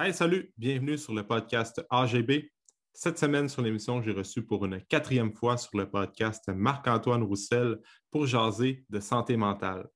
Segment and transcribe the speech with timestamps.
[0.00, 2.52] Hey, salut, bienvenue sur le podcast AGB.
[2.92, 7.80] Cette semaine sur l'émission, j'ai reçu pour une quatrième fois sur le podcast Marc-Antoine Roussel
[8.08, 9.88] pour jaser de santé mentale.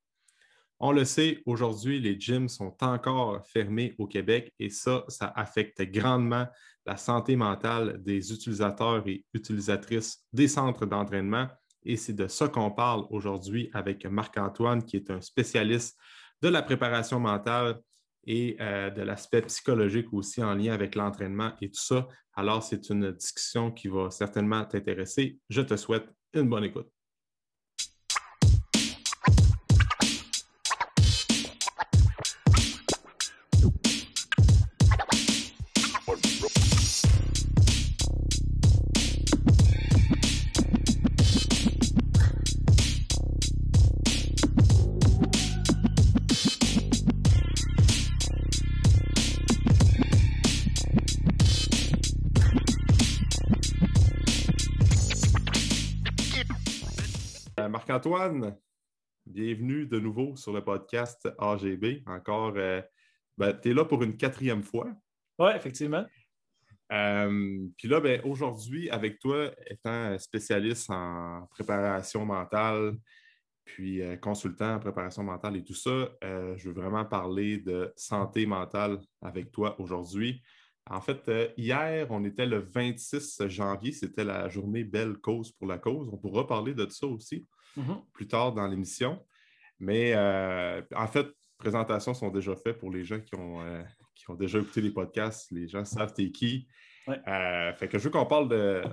[0.81, 5.81] On le sait, aujourd'hui, les gyms sont encore fermés au Québec et ça, ça affecte
[5.83, 6.49] grandement
[6.85, 11.47] la santé mentale des utilisateurs et utilisatrices des centres d'entraînement.
[11.85, 15.97] Et c'est de ça qu'on parle aujourd'hui avec Marc-Antoine, qui est un spécialiste
[16.41, 17.81] de la préparation mentale
[18.27, 22.07] et euh, de l'aspect psychologique aussi en lien avec l'entraînement et tout ça.
[22.35, 25.39] Alors, c'est une discussion qui va certainement t'intéresser.
[25.49, 26.89] Je te souhaite une bonne écoute.
[57.93, 58.57] Marc-Antoine,
[59.27, 62.03] bienvenue de nouveau sur le podcast AGB.
[62.07, 62.81] Encore, euh,
[63.37, 64.89] ben, tu es là pour une quatrième fois.
[65.39, 66.07] Oui, effectivement.
[66.91, 72.97] Euh, puis là, ben, aujourd'hui, avec toi, étant spécialiste en préparation mentale,
[73.63, 78.47] puis euh, consultant en préparation mentale et tout ça, je veux vraiment parler de santé
[78.47, 80.43] mentale avec toi aujourd'hui.
[80.87, 85.77] En fait, hier, on était le 26 janvier, c'était la journée Belle Cause pour la
[85.77, 86.09] cause.
[86.11, 87.47] On pourra parler de ça aussi.
[87.77, 88.03] Mhm.
[88.13, 89.25] plus tard dans l'émission.
[89.79, 91.27] Mais euh, en fait,
[91.59, 93.83] présentations sont déjà faites pour les gens qui ont, euh,
[94.15, 95.51] qui ont déjà écouté les podcasts.
[95.51, 96.69] Les gens savent t'es qui.
[97.09, 98.85] Euh, fait que je veux qu'on parle de,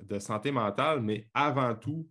[0.00, 2.08] de, santé mentale, mais avant tout,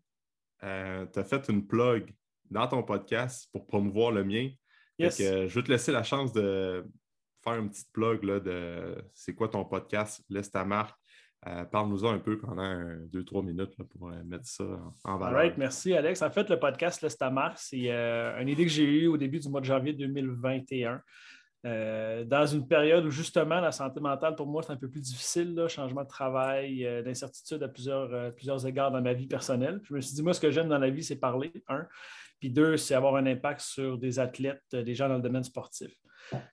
[0.62, 2.14] tu as fait une plug
[2.50, 4.50] dans ton podcast pour promouvoir le mien.
[5.00, 5.18] Yes.
[5.20, 6.84] je vais te laisser la chance de
[7.44, 10.98] faire une petite plug là, de c'est quoi ton podcast, laisse ta marque,
[11.48, 14.66] euh, parle-nous-en un peu pendant deux, trois minutes pour euh, mettre ça
[15.04, 15.40] en, valeur.
[15.40, 16.22] Right, merci Alex.
[16.22, 19.50] En fait, le podcast Lestamar, c'est euh, une idée que j'ai eue au début du
[19.50, 21.02] mois de janvier 2021.
[21.64, 25.66] dans une période où justement la santé mentale pour moi c'est un peu plus difficile,
[25.68, 29.80] changement de travail, d'incertitude à plusieurs, plusieurs égards dans ma vie personnelle.
[29.84, 31.86] Je me suis dit, moi, ce que j'aime dans la vie, c'est parler, un.
[32.40, 35.92] Puis deux, c'est avoir un impact sur des athlètes, des gens dans le domaine sportif.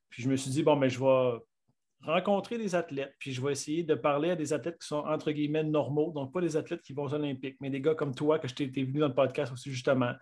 [0.08, 1.38] Puis je me suis dit, bon, mais je vais
[2.04, 5.32] rencontrer des athlètes, puis je vais essayer de parler à des athlètes qui sont entre
[5.32, 8.38] guillemets normaux, donc pas des athlètes qui vont aux Olympiques, mais des gars comme toi,
[8.38, 10.12] que je t'ai venu dans le podcast aussi justement,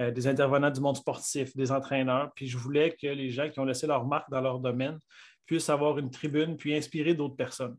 [0.00, 3.58] euh, des intervenants du monde sportif, des entraîneurs, puis je voulais que les gens qui
[3.60, 4.98] ont laissé leur marque dans leur domaine
[5.46, 7.76] puissent avoir une tribune, puis inspirer d'autres personnes.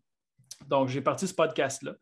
[0.68, 1.95] Donc, j'ai parti ce podcast-là.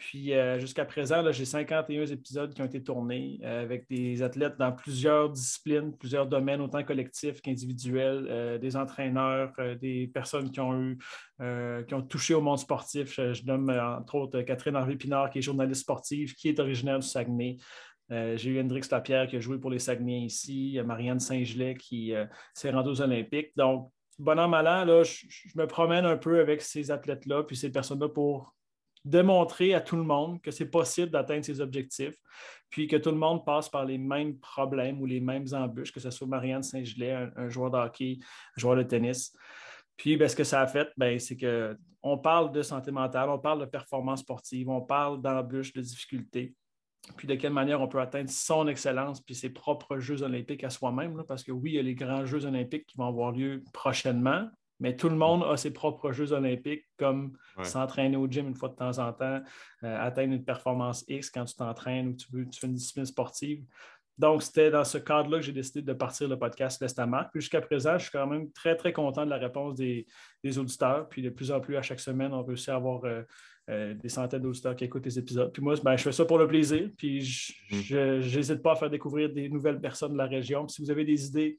[0.00, 4.56] Puis euh, jusqu'à présent, j'ai 51 épisodes qui ont été tournés euh, avec des athlètes
[4.58, 10.74] dans plusieurs disciplines, plusieurs domaines, autant collectifs qu'individuels, euh, des entraîneurs, des personnes qui ont
[10.74, 10.98] eu,
[11.86, 13.14] qui ont touché au monde sportif.
[13.14, 17.06] Je, nomme entre autres Catherine Harvey Pinard, qui est journaliste sportive, qui est originaire du
[17.06, 17.58] Saguenay.
[18.08, 22.14] j'ai eu Hendrix Lapierre qui a joué pour les Saguenay ici, Marianne Saint-Gelais qui
[22.54, 23.52] s'est rendue aux Olympiques.
[23.54, 27.56] Donc, bon an, mal an, là, je me promène un peu avec ces athlètes-là, puis
[27.56, 28.54] ces personnes-là pour
[29.04, 32.16] démontrer à tout le monde que c'est possible d'atteindre ses objectifs,
[32.68, 36.00] puis que tout le monde passe par les mêmes problèmes ou les mêmes embûches, que
[36.00, 38.18] ce soit Marianne Saint-Gelais, un, joueur de hockey,
[38.56, 39.34] un joueur de tennis.
[39.96, 43.38] Puis, ben, ce que ça a fait, ben, c'est qu'on parle de santé mentale, on
[43.38, 46.54] parle de performance sportive, on parle d'embûches, de difficultés,
[47.16, 50.70] puis de quelle manière on peut atteindre son excellence puis ses propres Jeux olympiques à
[50.70, 51.22] soi-même.
[51.26, 54.48] Parce que oui, il y a les grands Jeux olympiques qui vont avoir lieu prochainement,
[54.80, 58.70] mais tout le monde a ses propres Jeux olympiques, comme s'entraîner au gym une fois
[58.70, 59.40] de temps en temps,
[59.84, 63.04] euh, atteindre une performance X quand tu t'entraînes ou tu, veux, tu fais une discipline
[63.04, 63.62] sportive.
[64.20, 67.30] Donc, c'était dans ce cadre-là que j'ai décidé de partir le podcast L'Estamarque.
[67.32, 70.06] Puis jusqu'à présent, je suis quand même très, très content de la réponse des,
[70.58, 71.08] auditeurs.
[71.08, 73.22] Puis de plus en plus, à chaque semaine, on réussit à avoir euh,
[73.70, 75.50] euh, des centaines d'auditeurs qui écoutent les épisodes.
[75.52, 76.90] Puis moi, ben, je fais ça pour le plaisir.
[76.98, 78.62] Puis je n'hésite mm.
[78.62, 80.68] pas à faire découvrir des nouvelles personnes de la région.
[80.68, 81.58] si vous avez des idées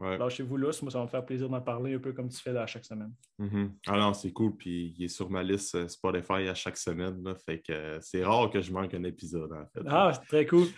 [0.00, 2.52] Lâchez-vous là, moi, ça va me faire plaisir d'en parler un peu comme tu fais
[2.52, 3.12] là à chaque semaine.
[3.38, 3.70] Mm-hmm.
[3.86, 4.56] Ah non, c'est cool.
[4.56, 7.22] Puis il est sur ma liste euh, Spotify à chaque semaine.
[7.22, 9.86] Là, fait que euh, c'est rare que je manque un épisode, en fait.
[9.86, 10.66] Ah, c'est très cool.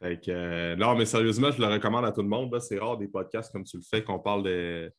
[0.00, 2.56] Fait que, euh, non, mais sérieusement, je le recommande à tout le monde.
[2.60, 4.92] C'est rare des podcasts comme tu le fais, qu'on parle de,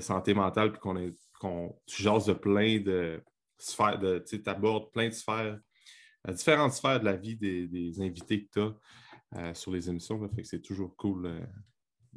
[0.00, 3.22] santé mentale, puis qu'on qu tu jases de plein de
[3.58, 5.58] sphères, de, tu abordes plein de sphères,
[6.30, 10.18] différentes sphères de la vie des, invités que tu as sur les émissions.
[10.34, 11.46] fait que c'est toujours cool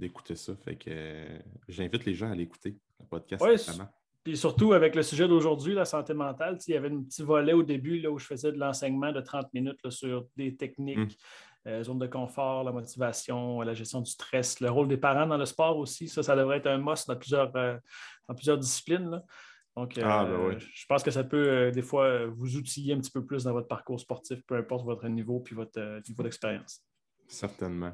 [0.01, 0.53] d'écouter ça.
[0.55, 1.39] Fait que euh,
[1.69, 3.43] j'invite les gens à l'écouter, le podcast.
[3.43, 3.85] Oui,
[4.23, 7.53] puis surtout avec le sujet d'aujourd'hui, la santé mentale, il y avait un petit volet
[7.53, 11.09] au début là, où je faisais de l'enseignement de 30 minutes sur des techniques, hum.
[11.67, 15.37] euh, zone de confort, la motivation, la gestion du stress, le rôle des parents dans
[15.37, 16.07] le sport aussi.
[16.07, 17.77] Ça, ça devrait être un must dans plusieurs, euh,
[18.27, 19.21] dans plusieurs disciplines.
[19.75, 23.23] Donc, ah, ben je pense que ça peut des fois vous outiller un petit peu
[23.23, 26.83] plus dans votre parcours sportif, peu importe votre niveau puis votre niveau d'expérience.
[27.25, 27.93] Certainement.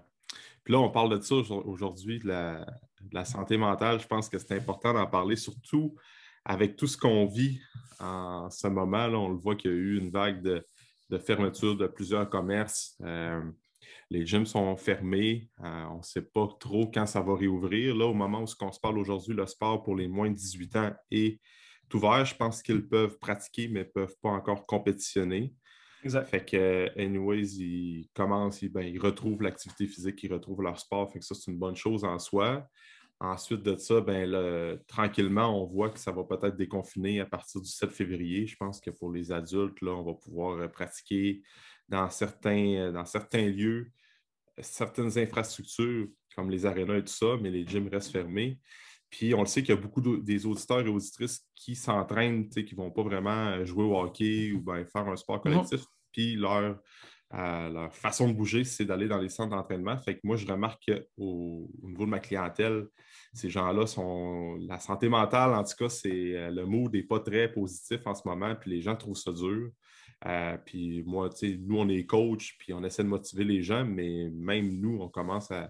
[0.64, 4.00] Puis là, on parle de ça aujourd'hui, de la, santé mentale.
[4.02, 5.96] Je pense que c'est important d'en parler, surtout
[6.44, 7.60] avec tout ce qu'on vit
[8.00, 9.06] en ce moment.
[9.06, 12.98] On le voit qu'il y a eu une vague de, fermeture de plusieurs commerces.
[13.02, 13.42] Euh,
[14.10, 15.50] les gyms sont fermés.
[15.64, 17.96] Euh, on ne sait pas trop quand ça va réouvrir.
[17.96, 20.76] Là, au moment où on se parle aujourd'hui, le sport pour les moins de 18
[20.76, 21.40] ans est
[21.94, 22.26] ouvert.
[22.26, 25.54] Je pense qu'ils peuvent pratiquer, mais ne peuvent pas encore compétitionner.
[26.08, 26.30] Exact.
[26.30, 31.12] Fait que, anyways, ils commencent, ils, ben, retrouvent l'activité physique, ils retrouvent leur sport.
[31.12, 32.66] Fait que ça, c'est une bonne chose en soi.
[33.20, 37.70] Ensuite de ça, ben, tranquillement, on voit que ça va peut-être déconfiner à partir du
[37.70, 38.48] 7 février.
[38.48, 41.42] Je pense que pour les adultes, là, on va pouvoir euh, pratiquer
[41.90, 43.92] dans certains, euh, dans certains lieux,
[44.60, 48.60] certaines infrastructures comme les arénas et tout ça, mais les gyms restent fermés.
[49.10, 52.64] Puis on le sait qu'il y a beaucoup des auditeurs et auditrices qui s'entraînent, qui
[52.64, 55.84] ne vont pas vraiment euh, jouer au hockey ou bien faire un sport collectif.
[57.34, 59.98] Euh, leur façon de bouger, c'est d'aller dans les centres d'entraînement.
[59.98, 62.88] Fait que moi, je remarque qu'au au niveau de ma clientèle,
[63.34, 64.58] ces gens-là sont.
[64.68, 68.16] La santé mentale, en tout cas, c'est euh, le mot n'est pas très positif en
[68.16, 69.72] ce moment, puis les gens trouvent ça dur.
[70.66, 73.86] puis moi, tu sais, nous, on est coach, puis on essaie de motiver les gens,
[73.86, 75.70] mais même nous, on commence à,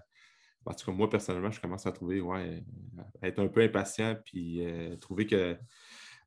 [0.68, 2.62] en tout cas, moi, personnellement, je commence à trouver, ouais,
[3.22, 5.56] être un peu impatient, puis euh, trouver que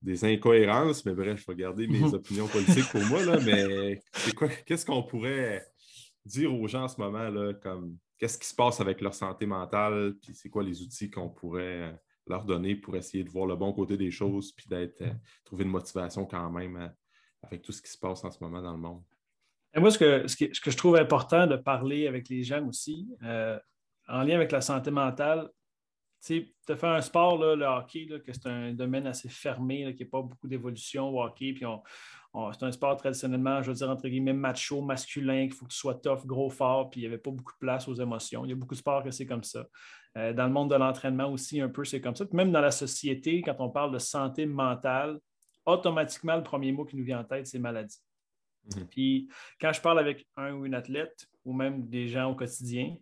[0.01, 2.13] des incohérences, mais bref, je vais garder mes mhm.
[2.13, 4.01] opinions politiques pour moi, là, mais
[4.35, 5.63] quoi, qu'est-ce qu'on pourrait
[6.25, 9.45] dire aux gens en ce moment, là, comme qu'est-ce qui se passe avec leur santé
[9.45, 11.91] mentale, puis c'est quoi les outils qu'on pourrait euh,
[12.27, 15.13] leur donner pour essayer de voir le bon côté des choses, puis d'être, euh,
[15.43, 16.91] trouver une motivation quand même
[17.43, 19.03] avec tout ce qui se passe en ce moment dans le monde?
[19.73, 23.07] Et moi, ce que, ce, que, je trouve important de parler avec les gens aussi,
[23.21, 25.49] en lien avec la santé mentale,
[26.25, 30.09] tu as fait un sport, le hockey, que c'est un domaine assez fermé, qui n'a
[30.09, 31.53] pas beaucoup d'évolution au hockey.
[31.53, 31.65] Puis
[32.53, 35.77] c'est un sport traditionnellement, je veux dire, entre guillemets, macho, masculin, qu'il faut que tu
[35.77, 38.45] sois tough, gros, fort, puis il n'y avait pas beaucoup de place aux émotions.
[38.45, 39.65] Il y a beaucoup de sports que c'est comme ça.
[40.17, 42.25] Euh, dans le monde de l'entraînement aussi, un peu, c'est comme ça.
[42.33, 45.19] même dans la société, quand on parle de santé mentale,
[45.65, 47.99] automatiquement, le premier mot qui nous vient en tête, c'est maladie.
[48.75, 48.87] Mhm.
[48.87, 49.29] Puis
[49.59, 52.95] quand je parle avec un ou une athlète, ou même des gens au quotidien,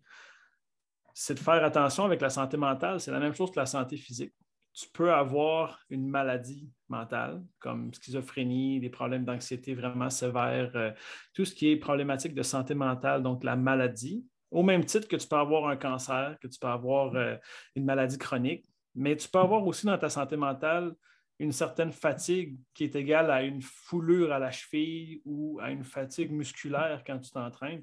[1.21, 3.01] c'est de faire attention avec la santé mentale.
[3.01, 4.31] C'est la même chose que la santé physique.
[4.71, 10.91] Tu peux avoir une maladie mentale comme schizophrénie, des problèmes d'anxiété vraiment sévères, euh,
[11.33, 15.17] tout ce qui est problématique de santé mentale, donc la maladie, au même titre que
[15.17, 17.35] tu peux avoir un cancer, que tu peux avoir euh,
[17.75, 20.95] une maladie chronique, mais tu peux avoir aussi dans ta santé mentale
[21.37, 25.83] une certaine fatigue qui est égale à une foulure à la cheville ou à une
[25.83, 27.81] fatigue musculaire quand tu t'entraînes.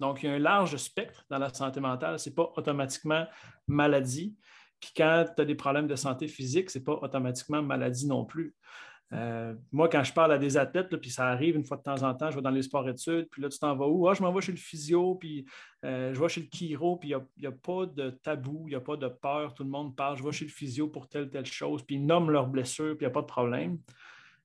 [0.00, 2.18] Donc, il y a un large spectre dans la santé mentale.
[2.18, 3.26] Ce n'est pas automatiquement
[3.66, 4.36] maladie.
[4.80, 8.24] Puis quand tu as des problèmes de santé physique, ce n'est pas automatiquement maladie non
[8.24, 8.54] plus.
[9.14, 12.02] Euh, moi, quand je parle à des athlètes, puis ça arrive une fois de temps
[12.02, 14.06] en temps, je vais dans les sports-études, puis là, tu t'en vas où?
[14.06, 15.46] Ah, je m'en vais chez le physio, puis
[15.84, 18.74] euh, je vais chez le chiro, puis il n'y a, pas de tabou, il n'y
[18.74, 21.30] a pas de peur, tout le monde parle, je vais chez le physio pour telle,
[21.30, 23.78] telle chose, puis ils nomment leurs blessures, puis il n'y a pas de problème.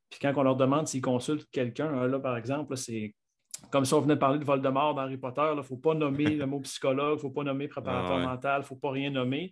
[0.09, 3.13] Puis quand on leur demande s'ils consultent quelqu'un, là, par exemple, c'est
[3.69, 5.93] comme si on venait de parler de Voldemort dans Harry Potter, il ne faut pas
[5.93, 8.75] nommer le mot psychologue, il ne faut pas nommer préparateur ah mental, il ne faut
[8.75, 9.51] pas rien nommer.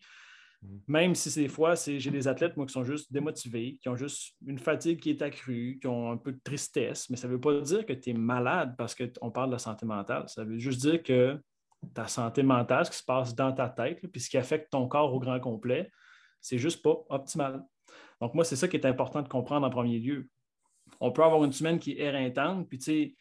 [0.61, 0.77] Mm.
[0.87, 4.35] Même si des fois, j'ai des athlètes moi, qui sont juste démotivés, qui ont juste
[4.45, 7.39] une fatigue qui est accrue, qui ont un peu de tristesse, mais ça ne veut
[7.39, 10.25] pas dire que tu es malade parce qu'on parle de la santé mentale.
[10.27, 11.39] Ça veut juste dire que
[11.93, 14.87] ta santé mentale, ce qui se passe dans ta tête, puis ce qui affecte ton
[14.87, 15.89] corps au grand complet,
[16.39, 17.63] c'est juste pas optimal.
[18.19, 20.29] Donc, moi, c'est ça qui est important de comprendre en premier lieu.
[20.99, 23.15] On peut avoir une semaine qui est éreintante, puis tu sais,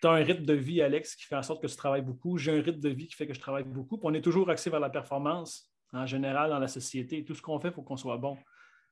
[0.00, 2.38] tu as un rythme de vie, Alex, qui fait en sorte que tu travailles beaucoup.
[2.38, 3.98] J'ai un rythme de vie qui fait que je travaille beaucoup.
[3.98, 7.24] Puis on est toujours axé vers la performance en général dans la société.
[7.24, 8.36] Tout ce qu'on fait, il faut qu'on soit bon.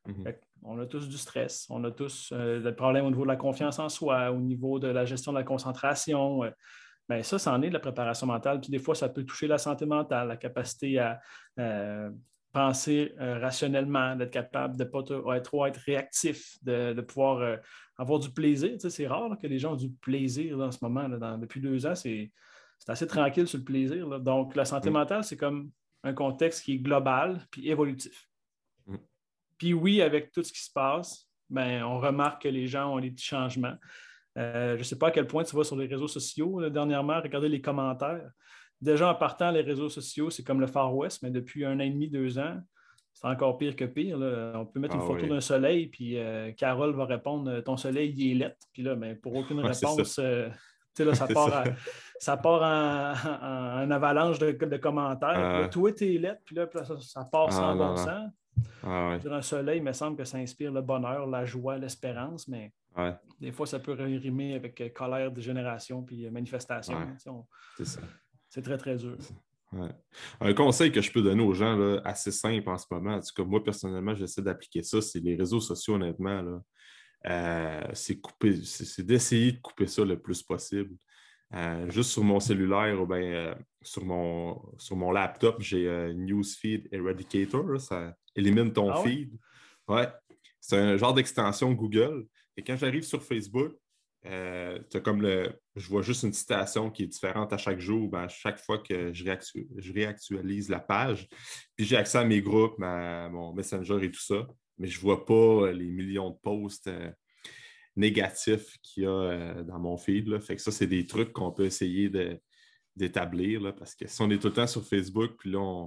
[0.06, 0.34] Mhm.
[0.62, 3.36] On a tous du stress, on a tous euh, des problèmes au niveau de la
[3.36, 6.44] confiance en soi, au niveau de la gestion de la concentration.
[6.44, 6.50] Euh,
[7.08, 8.60] ben, ça, ça en est de la préparation mentale.
[8.60, 11.20] Puis des fois, ça peut toucher la santé mentale, la capacité à
[11.58, 12.10] euh,
[12.52, 17.58] penser rationnellement, d'être capable de ne pas être trop être réactif, de, pouvoir
[17.99, 18.76] avoir du plaisir.
[18.79, 21.09] c'est rare que les gens ont du plaisir en ce moment.
[21.38, 22.31] depuis deux ans, c'est
[22.87, 24.21] assez tranquille sur le plaisir.
[24.21, 24.93] Donc, la santé mm.
[24.93, 25.71] mentale, c'est comme
[26.03, 28.29] un contexte qui est global puis évolutif.
[28.87, 28.97] Mm.
[29.59, 33.00] Puis oui, avec tout ce qui se passe, ben, on remarque que les gens ont
[33.00, 33.76] des petits changements.
[34.37, 37.21] Euh, je ne sais pas à quel point tu vas sur les réseaux sociaux dernièrement,
[37.21, 38.31] regarder les commentaires.
[38.81, 41.83] Déjà en partant, les réseaux sociaux, c'est comme le Far West, mais depuis un an
[41.83, 42.61] et demi, deux ans,
[43.16, 44.18] c'est encore pire que pire.
[44.54, 47.78] On peut mettre une ah photo d'un soleil, puis euh, Carole va répondre euh, Ton
[47.78, 48.66] soleil, il est lettre.
[48.75, 50.50] Puis là, ben, pour aucune réponse, euh,
[51.14, 51.26] ça.
[51.26, 51.64] part,
[52.18, 52.37] ça.
[52.37, 55.62] part en, avalanche de, commentaires.
[55.64, 55.68] Ah.
[55.68, 56.68] toi, tu es lettre, puis là,
[57.00, 58.30] ça, part sans bon sens.
[58.82, 62.70] Ah Un soleil, il me semble que ça inspire le bonheur, la joie, l'espérance, mais
[63.40, 66.96] des fois, ça peut rimer avec euh, colère, dégénération puis manifestation.
[67.78, 68.00] C'est ça.
[68.49, 69.16] C'est très, très dur.
[70.40, 73.20] Un conseil que je peux donner aux gens, là, assez simple en ce moment, en
[73.20, 76.61] tout cas, moi, personnellement, j'essaie d'appliquer ça, c'est les réseaux sociaux, honnêtement.
[77.26, 80.94] Euh, c'est d'essayer de couper ça le plus possible.
[81.54, 86.12] Euh, juste sur mon cellulaire ou bien euh, sur, mon, sur mon laptop, j'ai un
[86.12, 87.80] Newsfeed Eradicator.
[87.80, 89.32] ça élimine ton ah feed.
[89.88, 90.08] Ouais.
[90.61, 92.26] C'est un genre d'extension Google.
[92.56, 93.75] Et quand j'arrive sur Facebook,
[94.90, 95.52] tu comme le.
[95.76, 98.78] Je vois juste une citation qui est différente à chaque jour, ben, à chaque fois
[98.78, 99.25] que je,
[99.76, 101.28] je, réactualise la page.
[101.76, 104.47] Puis j'ai accès à mes groupes, mon Messenger et tout ça
[104.78, 107.11] mais je ne vois pas euh, les millions de posts euh,
[107.97, 110.38] négatifs qu'il y a euh, dans mon feed.
[110.40, 112.11] Fait que ça, c'est des trucs qu'on peut essayer
[112.95, 115.87] d'établir parce que si on est tout le temps sur Facebook, puis là,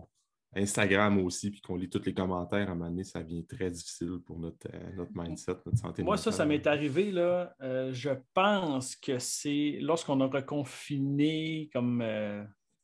[0.55, 3.69] Instagram aussi, puis qu'on lit tous les commentaires, à un moment donné, ça devient très
[3.69, 7.53] difficile pour notre, notre mindset, notre santé Moi, ça, ça m'est arrivé, là.
[7.59, 12.03] je pense que c'est lorsqu'on a reconfiné comme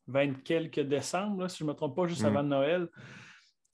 [0.06, 2.26] 20 quelques décembre, si je ne me trompe pas, juste mm.
[2.26, 2.88] avant Noël.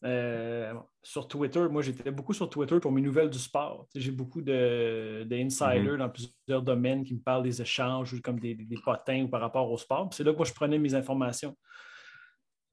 [0.05, 3.87] Euh, sur Twitter, moi j'étais beaucoup sur Twitter pour mes nouvelles du sport.
[3.95, 5.97] J'ai beaucoup d'insiders de, mhm.
[5.99, 10.09] dans plusieurs domaines qui me parlent des échanges comme des, potins par rapport au sport.
[10.13, 11.57] C'est là que moi je prenais mes informations.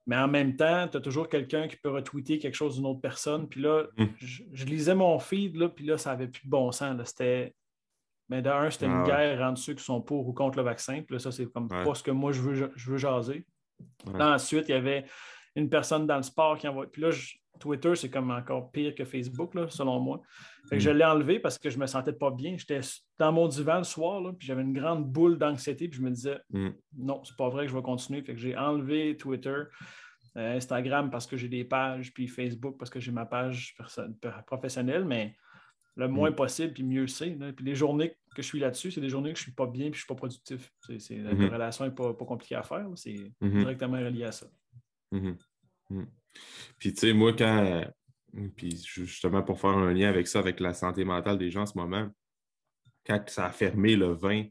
[0.10, 3.00] Mais en même temps, tu as toujours quelqu'un qui peut retweeter quelque chose d'une autre
[3.00, 3.48] personne.
[3.48, 4.10] Puis là, mhm.
[4.20, 7.00] je, lisais mon feed, là, puis là, ça n'avait plus de bon sens.
[7.06, 7.54] C'était.
[8.28, 11.04] Mais d'un, c'était une ah guerre entre ceux qui sont pour ou contre le vaccin.
[11.04, 13.46] Puis là, ça, c'est comme pas ce que moi je veux, je veux jaser.
[14.20, 15.06] ensuite, il y avait
[15.56, 16.92] une personne dans le sport qui envoie.
[16.92, 17.12] Puis là,
[17.60, 20.22] Twitter, c'est comme encore pire que Facebook, selon moi.
[20.72, 20.94] Je mm.
[20.94, 22.58] l'ai enlevé parce que je ne me sentais pas bien.
[22.58, 22.82] J'étais
[23.18, 26.40] dans mon divan le soir, puis j'avais une grande boule d'anxiété, puis je me disais
[26.52, 26.70] mm.
[26.98, 28.22] non, c'est pas vrai que je vais continuer.
[28.22, 29.64] Fait que j'ai enlevé Twitter.
[30.38, 33.76] Euh, Instagram parce que j'ai des pages, puis Facebook parce que j'ai ma page
[34.46, 35.36] professionnelle, mais
[35.96, 36.12] le mm.
[36.12, 37.32] moins possible, puis mieux c'est.
[37.32, 39.66] Puis les journées que je suis là-dessus, c'est des journées que je ne suis pas
[39.66, 40.72] bien, puis je ne suis pas productif.
[40.82, 41.50] C'est, La mm-hmm.
[41.50, 42.88] relation n'est pas, compliquée à faire.
[42.96, 43.60] C'est mm-hmm.
[43.60, 44.48] directement relié à ça.
[45.12, 46.06] Mm-hmm.
[46.80, 47.84] Puis, tu sais, moi, quand.
[48.56, 51.66] Puis, justement, pour faire un lien avec ça, avec la santé mentale des gens en
[51.66, 52.10] ce moment,
[53.06, 54.46] quand ça a fermé le 20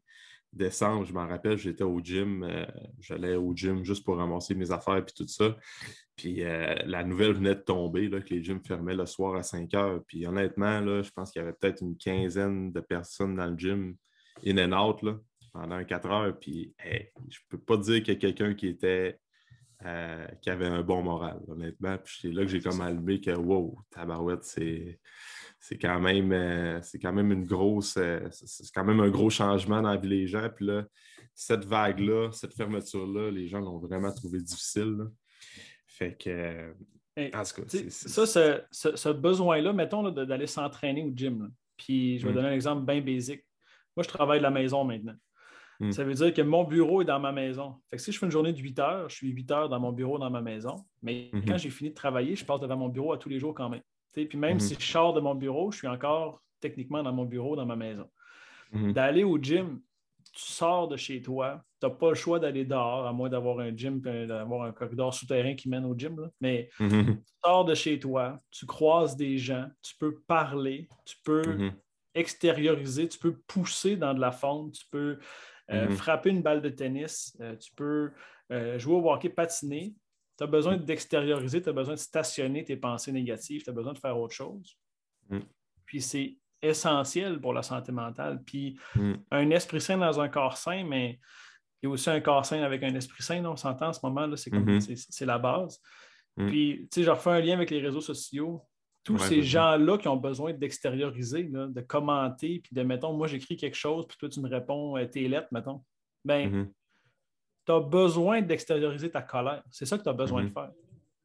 [0.52, 2.42] décembre, je m'en rappelle, j'étais au gym.
[2.42, 2.66] Euh,
[2.98, 5.56] j'allais au gym juste pour ramasser mes affaires et tout ça.
[6.16, 9.42] Puis, euh, la nouvelle venait de tomber, là, que les gyms fermaient le soir à
[9.42, 10.00] 5 heures.
[10.06, 13.56] Puis, honnêtement, là, je pense qu'il y avait peut-être une quinzaine de personnes dans le
[13.56, 13.96] gym
[14.44, 15.18] in and out là,
[15.52, 16.38] pendant 4 heures.
[16.38, 16.74] Puis,
[17.28, 19.18] je peux pas dire qu'il y a quelqu'un qui était
[19.84, 21.96] euh, qui avait un bon moral, honnêtement.
[21.98, 25.00] Puis c'est là que j'ai comme allumé que wow, tabarouette, c'est.
[25.60, 29.28] C'est quand même euh, c'est quand même une grosse euh, c'est quand même un gros
[29.28, 30.48] changement dans la vie des gens.
[30.54, 30.84] Puis là,
[31.34, 34.98] cette vague-là, cette fermeture-là, les gens l'ont vraiment trouvé difficile.
[35.88, 36.72] Fait que
[37.90, 38.24] ça,
[38.70, 41.50] ce, besoin-là, mettons, d'aller s'entraîner au gym.
[41.76, 42.34] Puis je vais mm.
[42.36, 43.44] donner un exemple bien basique.
[43.96, 45.16] Moi, je travaille de la maison maintenant.
[45.80, 45.92] Hmm.
[45.92, 47.76] Ça veut dire que mon bureau est dans ma maison.
[47.88, 49.78] Fait que si je fais une journée de 8 heures, je suis 8 heures dans
[49.78, 50.84] mon bureau dans ma maison.
[51.02, 51.44] Mais hmm.
[51.46, 53.68] quand j'ai fini de travailler, je passe devant mon bureau à tous les jours quand
[53.68, 53.82] même.
[54.12, 54.60] puis même hmm.
[54.60, 57.76] si je sors de mon bureau, je suis encore techniquement dans mon bureau, dans ma
[57.76, 58.08] maison.
[58.72, 59.80] D'aller au gym,
[60.32, 63.60] tu sors de chez toi, tu n'as pas le choix d'aller dehors, à moins d'avoir
[63.60, 66.30] un gym, d'avoir un corridor souterrain qui mène au gym.
[66.40, 71.70] Mais tu sors de chez toi, tu croises des gens, tu peux parler, tu peux
[72.14, 75.18] extérioriser, tu peux pousser dans de la fonte, tu peux
[75.70, 75.96] euh, mhm.
[75.96, 78.10] frapper une balle de tennis, euh, tu peux
[78.52, 79.94] euh, jouer au hockey, patiner.
[80.36, 80.84] Tu as besoin mhm.
[80.84, 84.34] d'extérioriser, tu as besoin de stationner tes pensées négatives, tu as besoin de faire autre
[84.34, 84.78] chose.
[85.28, 85.42] Mhm.
[85.84, 88.42] Puis c'est essentiel pour la santé mentale.
[88.44, 88.78] Puis
[89.30, 91.20] un esprit sain dans un corps sain, mais
[91.80, 94.00] il y a aussi un corps sain avec un esprit sain, on s'entend en ce
[94.02, 95.80] moment, c'est la base.
[96.36, 98.62] Puis, tu sais, je refais un lien avec les réseaux sociaux
[99.08, 103.74] tous ces gens-là qui ont besoin d'extérioriser, de commenter, puis de, mettons, moi j'écris quelque
[103.74, 105.82] chose, puis toi tu me réponds euh, tes lettres, mettons.
[106.26, 106.72] Ben, mm-hmm.
[107.64, 109.62] tu as besoin d'extérioriser ta colère.
[109.70, 110.52] C'est ça que tu as besoin de mm-hmm.
[110.52, 110.70] faire.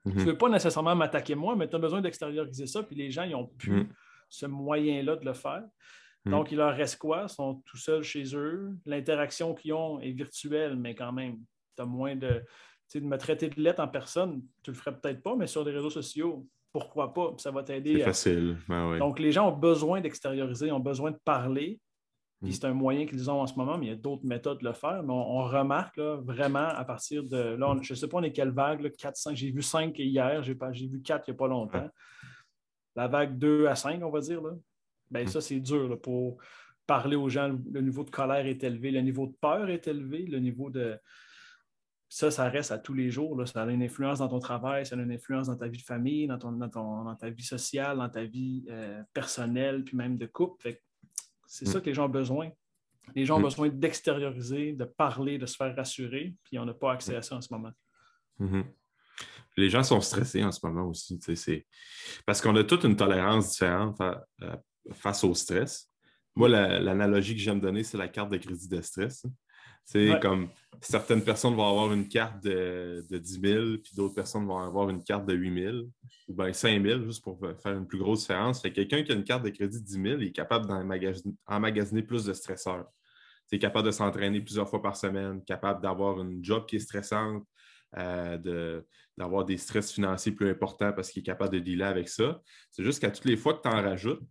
[0.05, 0.25] Tu ne mm-hmm.
[0.25, 3.35] veux pas nécessairement m'attaquer moi, mais tu as besoin d'extérioriser ça, puis les gens, ils
[3.35, 3.89] ont plus
[4.29, 5.63] ce moyen-là de le faire.
[6.25, 7.23] Donc, il leur reste quoi?
[7.23, 8.71] Ils sont tout seuls chez eux.
[8.85, 11.37] L'interaction qu'ils ont est virtuelle, mais quand même,
[11.75, 12.41] tu as moins de.
[12.93, 15.73] de me traiter de lettres en personne, tu le ferais peut-être pas, mais sur les
[15.73, 17.33] réseaux sociaux, pourquoi pas?
[17.37, 17.97] Ça va t'aider.
[17.97, 18.57] C'est facile.
[18.67, 21.79] Ben Donc, les gens ont besoin d'extérioriser, ont besoin de parler.
[22.41, 22.53] Puis mm.
[22.53, 24.65] c'est un moyen qu'ils ont en ce moment, mais il y a d'autres méthodes de
[24.65, 25.03] le faire.
[25.03, 27.37] Mais on, remarque vraiment à partir de.
[27.37, 29.35] Là, je ne sais pas on est quelle vague, 4, 5.
[29.35, 30.55] J'ai vu 5 hier, j'ai,
[30.87, 31.89] vu 4 il n'y a pas longtemps.
[32.95, 34.41] La vague 2 à 5, on va dire.
[34.41, 34.51] Là.
[35.11, 35.27] Ben, mm.
[35.27, 36.37] ça, c'est dur pour
[36.87, 37.55] parler aux gens.
[37.71, 40.97] Le niveau de colère est élevé, le niveau de peur est élevé, le niveau de
[42.13, 43.41] ça, ça reste à tous les jours.
[43.47, 45.83] Ça a une influence dans ton travail, ça a une influence dans ta vie de
[45.83, 50.27] famille, dans, ton, dans, ta vie sociale, dans ta vie euh, personnelle, puis même de
[50.27, 50.77] couple.
[51.47, 51.81] C'est ça mm.
[51.81, 52.51] que les gens ont besoin.
[53.15, 53.43] Les gens ont mm.
[53.43, 57.35] besoin d'extérioriser, de parler, de se faire rassurer, puis on n'a pas accès à ça
[57.35, 57.71] en ce moment.
[58.39, 58.63] Mm-hmm.
[59.57, 61.19] Les gens sont stressés en ce moment aussi.
[62.27, 64.55] Parce qu'on a toute une tolérance différente euh,
[64.91, 65.89] face au stress.
[66.35, 69.25] Moi, l'analogie que j'aime donner, c'est la carte de crédit de stress.
[69.85, 70.49] C'est comme
[70.81, 75.03] certaines personnes vont avoir une carte de, 10 000, puis d'autres personnes vont avoir une
[75.03, 75.77] carte de 8 000
[76.27, 78.61] ou bien 5 000, juste pour faire une plus grosse différence.
[78.61, 82.03] Fait quelqu'un qui a une carte de crédit de 10 000 il est capable d'emmagasiner
[82.03, 82.85] plus de stresseurs.
[83.47, 87.45] C'est capable de s'entraîner plusieurs fois par semaine, capable d'avoir une job qui est stressante,
[87.97, 88.81] euh,
[89.17, 92.41] d'avoir des stress financiers plus importants parce qu'il est capable de dealer avec ça.
[92.71, 94.23] C'est juste qu'à toutes les fois que tu en rajoutes,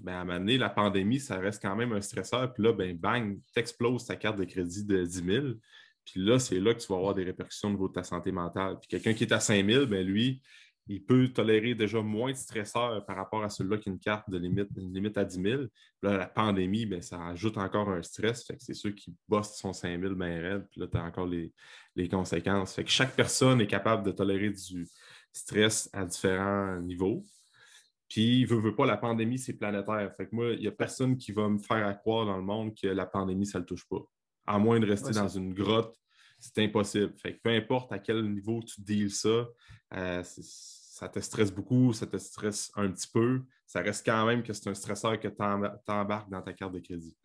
[0.00, 2.52] ben, à donné, la pandémie, ça reste quand même un stresseur.
[2.52, 5.46] Puis là, ben, bang, t'exploses ta carte de crédit de 10 000.
[6.04, 8.32] Puis là, c'est là que tu vas avoir des répercussions au niveau de ta santé
[8.32, 8.78] mentale.
[8.80, 10.42] Puis quelqu'un qui est à 5 000, ben, lui,
[10.86, 14.28] il peut tolérer déjà moins de stresseurs par rapport à celui-là qui a une carte
[14.28, 15.62] de limite, limite à 10 000.
[16.02, 18.44] Là, la pandémie, ben, ça ajoute encore un stress.
[18.44, 20.66] Fait que c'est ceux qui bossent son 5 000 bien raide.
[20.70, 21.52] Puis là, tu as encore les,
[21.94, 22.74] les, conséquences.
[22.74, 24.88] Fait que chaque personne est capable de tolérer du
[25.32, 27.24] stress à différents niveaux.
[28.10, 30.12] Puis, veut, veut pas, la pandémie, c'est planétaire.
[30.16, 32.74] Fait que moi, il n'y a personne qui va me faire croire dans le monde
[32.74, 34.02] que la pandémie, ça ne le touche pas.
[34.46, 35.96] À moins de rester dans une grotte,
[36.40, 37.14] c'est impossible.
[37.16, 39.46] Fait que peu importe à quel niveau tu deals ça,
[39.94, 43.42] euh, ça te stresse beaucoup, ça te stresse un petit peu.
[43.64, 45.42] Ça reste quand même que c'est un stresseur que tu
[45.92, 47.16] embarques dans ta carte de crédit.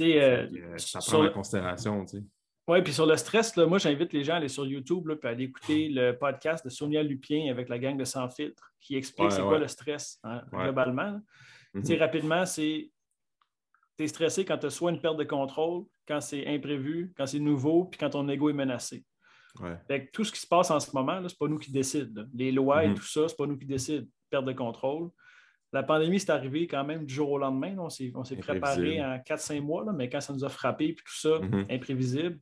[0.00, 2.04] Euh, euh, ça prend en considération.
[2.04, 2.24] Tu sais.
[2.66, 5.30] Oui, puis sur le stress, moi, j'invite les gens à aller sur YouTube et à
[5.30, 9.32] aller écouter le podcast de Sonia Lupien avec la gang de Sans Filtre qui explique
[9.32, 11.20] c'est quoi le stress hein, globalement.
[11.74, 12.90] Mm Rapidement, c'est
[13.96, 17.26] tu es stressé quand tu as soit une perte de contrôle, quand c'est imprévu, quand
[17.26, 19.04] c'est nouveau, puis quand ton ego est menacé.
[20.12, 22.24] tout ce qui se passe en ce moment, ce n'est pas nous qui décident.
[22.32, 22.94] Les lois et mm-hmm.
[22.94, 24.06] tout ça, ce n'est pas nous qui décident.
[24.30, 25.10] Perte de contrôle.
[25.72, 27.76] La pandémie, c'est arrivé quand même du jour au lendemain.
[27.78, 31.38] On s'est préparé en 4-5 mois, mais quand ça nous a frappé, puis tout ça,
[31.40, 31.74] mm-hmm.
[31.74, 32.40] imprévisible,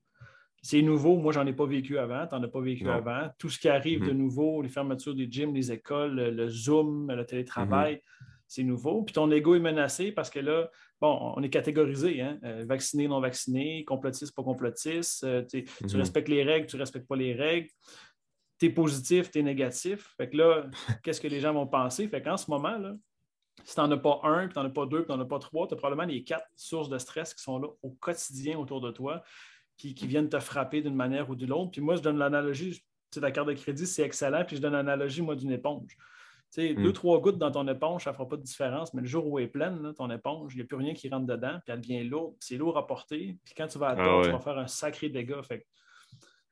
[0.62, 1.16] c'est nouveau.
[1.16, 2.24] Moi, j'en ai pas vécu avant.
[2.26, 3.28] Tu n'en as pas vécu avant.
[3.36, 4.16] Tout ce qui arrive de mm-hmm.
[4.16, 8.24] nouveau, les fermetures des gyms, les écoles, le, Zoom, le télétravail, mm-hmm.
[8.46, 9.02] c'est nouveau.
[9.02, 10.70] Puis ton ego est menacé parce que là,
[11.00, 12.38] bon, on est catégorisé, hein?
[12.44, 15.24] Euh, vacciné, non vacciné, complotiste, pas complotiste.
[15.24, 15.96] Euh, tu mm-hmm.
[15.96, 17.68] respectes les règles, tu ne respectes pas les règles.
[18.60, 20.14] Tu es positif, tu es négatif.
[20.16, 20.66] Fait que là,
[21.02, 22.06] qu'est-ce que les gens vont penser?
[22.06, 22.94] Fait qu'en ce moment, là,
[23.64, 25.20] si tu n'en as pas un, puis tu n'en as pas deux, puis tu n'en
[25.20, 27.90] as pas trois, tu as probablement les quatre sources de stress qui sont là au
[27.90, 29.24] quotidien autour de toi
[29.76, 31.72] qui, viennent te frapper d'une manière ou d'une autre.
[31.72, 32.84] Puis moi, je donne l'analogie,
[33.20, 35.96] la carte de crédit, c'est excellent, puis je donne l'analogie, moi, d'une éponge.
[36.52, 36.92] Tu Deux, hmm.
[36.92, 39.38] trois gouttes dans ton éponge, ça ne fera pas de différence, mais le jour où
[39.38, 41.80] elle est pleine, ton éponge, il n'y a plus rien qui rentre dedans, puis elle
[41.80, 42.34] devient lourde.
[42.40, 45.08] C'est lourd à porter, puis quand tu vas à ah tu vas faire un sacré
[45.08, 45.42] dégât.
[45.42, 45.66] Fait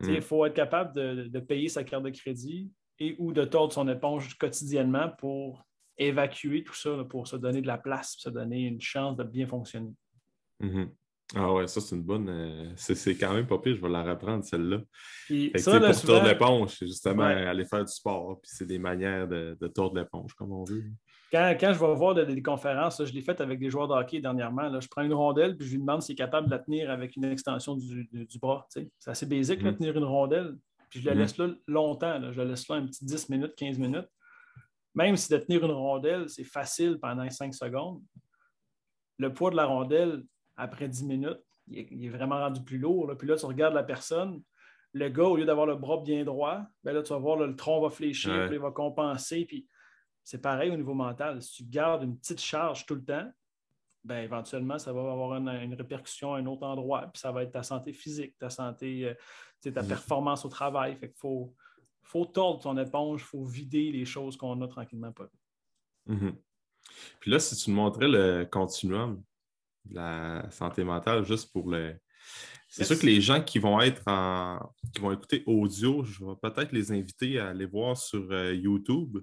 [0.01, 0.21] il hmm.
[0.23, 4.37] faut être capable de, payer sa carte de crédit et ou de tordre son éponge
[4.39, 5.63] quotidiennement pour
[5.99, 9.47] évacuer tout ça, pour se donner de la place, se donner une chance de bien
[9.47, 9.93] fonctionner.
[10.63, 10.89] Mm-hmm.
[11.37, 12.29] Ah ouais, ça c'est une bonne.
[12.29, 14.79] Euh, c'est quand même pas pire, je vais la reprendre celle-là.
[15.59, 16.25] Ça, pour souvent...
[16.25, 18.41] l'éponge, c'est justement aller faire du sport.
[18.43, 20.83] Puis c'est des manières de, de tour de l'éponge, comme on veut.
[21.31, 24.21] Quand, quand, je vais voir des, conférences, je l'ai fait avec des joueurs de hockey
[24.21, 24.81] dernièrement.
[24.81, 27.15] je prends une rondelle puis je lui demande s'il est capable de la tenir avec
[27.15, 28.67] une extension du, du, bras.
[28.69, 29.77] C'est assez basique, de mm.
[29.77, 30.57] tenir une rondelle.
[30.91, 31.19] Puis je la mm.
[31.19, 32.33] laisse là longtemps.
[32.33, 34.09] Je la laisse là un petit 10 minutes, 15 minutes.
[34.97, 38.03] Même si de tenir une rondelle, c'est facile pendant 5 secondes,
[39.19, 40.25] le poids de la rondelle
[40.61, 43.13] après 10 minutes, il est, vraiment rendu plus lourd.
[43.19, 44.43] Puis là, tu regardes la personne,
[44.93, 47.55] le gars, au lieu d'avoir le bras bien droit, ben là, tu vas voir, le
[47.55, 49.45] tronc va fléchir, puis il va compenser.
[49.45, 49.67] Puis
[50.25, 51.41] c'est pareil au niveau mental.
[51.43, 53.31] Si tu gardes une petite charge tout le temps,
[54.03, 57.09] ben, éventuellement, ça va avoir une, répercussion à un autre endroit.
[57.13, 59.89] Puis ça va être ta santé physique, ta santé, euh, ta mm.
[59.89, 60.97] performance au travail.
[60.97, 61.55] Fait qu'il faut,
[62.03, 65.29] faut tordre ton éponge, il faut vider les choses qu'on a tranquillement pas.
[66.09, 66.35] Mm-hmm.
[67.21, 69.23] Puis là, si tu me montrais le continuum,
[69.91, 71.97] la santé mentale, juste pour le.
[72.69, 74.59] C'est sûr que les gens qui vont être en.
[74.95, 79.19] qui vont écouter audio, je vais peut-être les inviter à aller voir sur euh, YouTube.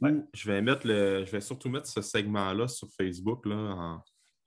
[0.00, 1.24] Je vais mettre le.
[1.24, 4.04] Je vais surtout mettre ce segment-là sur Facebook là, en,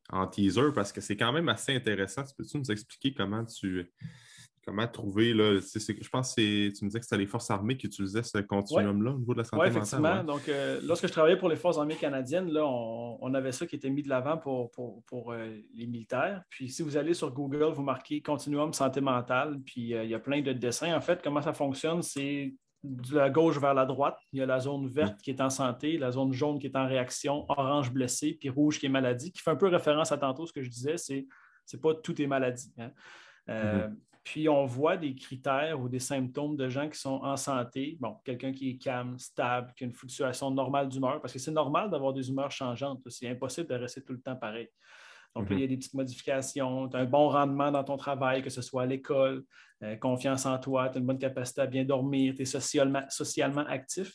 [0.10, 2.24] en teaser parce que c'est quand même assez intéressant.
[2.38, 3.92] Peux-tu nous expliquer comment tu
[4.68, 7.88] comment trouver, là, je pense que tu me disais que c'était les forces armées qui
[7.88, 10.22] utilisaient ce continuum-là au niveau de la santé Oui, effectivement.
[10.26, 13.78] Donc, euh, lorsque je travaillais pour les forces armées canadiennes, là, on, avait ça qui
[13.78, 14.72] était mis de l'avant pour,
[15.06, 16.44] pour, euh, les militaires.
[16.50, 20.14] Puis, si vous allez sur Google, vous marquez continuum santé mentale, puis euh, il y
[20.14, 20.94] a plein de dessins.
[20.94, 22.54] En fait, comment ça fonctionne, c'est
[22.84, 24.18] de la gauche vers la droite.
[24.34, 26.76] Il y a la zone verte qui est en santé, la zone jaune qui est
[26.76, 30.18] en réaction, orange blessé, puis rouge qui est maladie, qui fait un peu référence à
[30.18, 31.26] tantôt ce que je disais, c'est
[31.66, 32.74] c'est pas tout est maladie.
[32.78, 32.92] Hein.
[33.48, 33.96] Mm-hmm.
[34.28, 37.96] Puis on voit des critères ou des symptômes de gens qui sont en santé.
[38.02, 41.52] Bon, quelqu'un qui est calme, stable, qui a une fluctuation normale d'humeur, parce que c'est
[41.52, 43.00] normal d'avoir des humeurs changeantes.
[43.08, 44.68] C'est impossible de rester tout le temps pareil.
[45.34, 45.70] Donc, il y a mhm.
[45.70, 48.86] des petites modifications, tu as un bon rendement dans ton travail, que ce soit à
[48.86, 49.46] l'école,
[49.82, 53.04] euh, confiance en toi, tu as une bonne capacité à bien dormir, tu es socialement,
[53.08, 54.12] socialement actif.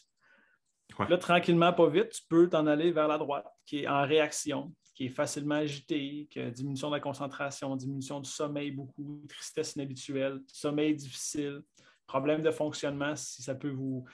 [1.09, 4.75] Là, tranquillement, pas vite, tu peux t'en aller vers la droite, qui est en réaction,
[4.95, 9.77] qui est facilement agité, qui a diminution de la concentration, diminution du sommeil beaucoup, tristesse
[9.77, 11.63] inhabituelle, sommeil difficile,
[12.07, 14.05] problème de fonctionnement, si ça peut vous,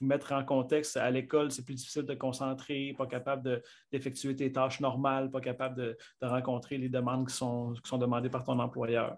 [0.00, 0.96] vous mettre en contexte.
[0.96, 5.76] À l'école, c'est plus difficile de concentrer, pas capable d'effectuer tes tâches normales, pas capable
[5.76, 9.16] de, rencontrer les demandes qui sont, qui sont demandées par ton employeur.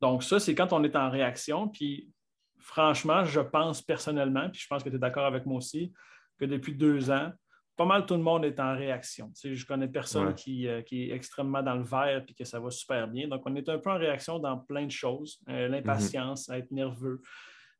[0.00, 1.68] Donc, ça, c'est quand on est en réaction.
[1.68, 2.10] Puis,
[2.58, 5.92] franchement, je pense personnellement, puis je pense que tu es d'accord avec moi aussi,
[6.38, 7.32] que depuis deux ans,
[7.76, 9.28] pas mal tout le monde est en réaction.
[9.28, 12.44] Tu sais, je connais personne qui, euh, qui, est extrêmement dans le vert et que
[12.44, 13.28] ça va super bien.
[13.28, 15.40] Donc, on est un peu en réaction dans plein de choses.
[15.48, 17.20] Euh, l'impatience, être nerveux.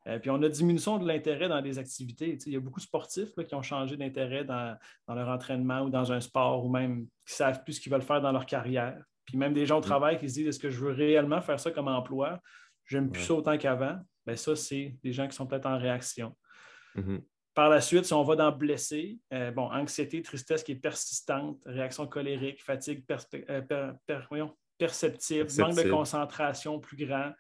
[0.07, 2.35] Euh, puis on a diminution de l'intérêt dans des activités.
[2.35, 4.77] Tu sais, il y a beaucoup de sportifs qui ont changé d'intérêt dans,
[5.09, 8.03] leur entraînement ou dans un sport ou même qui ne savent plus ce qu'ils veulent
[8.03, 9.03] faire dans leur carrière.
[9.25, 11.59] Puis même des gens au travail qui se disent est-ce que je veux réellement faire
[11.59, 12.39] ça comme emploi?
[12.85, 13.99] J'aime plus ça autant qu'avant.
[14.25, 16.37] Bien, ça, c'est des gens qui sont peut-être en réaction.
[16.95, 17.21] Mm-hmm.
[17.57, 21.59] Par la suite, si on va dans blessé, euh, bon, anxiété, tristesse qui est persistante,
[21.65, 23.03] réaction colérique, fatigue
[23.49, 23.63] euh,
[24.77, 27.33] perceptible, manque de concentration plus grand,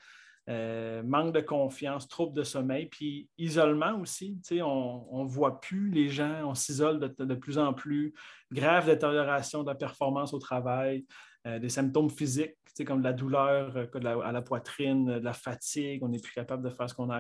[0.48, 4.40] euh, manque de confiance, trouble de sommeil, puis isolement aussi.
[4.62, 8.14] On ne voit plus les gens, on s'isole de, plus en plus,
[8.50, 11.05] grave détérioration de la performance au travail,
[11.44, 16.20] des symptômes physiques, comme de la douleur à la poitrine, de la fatigue, on n'est
[16.20, 17.16] plus capable de faire ce qu'on a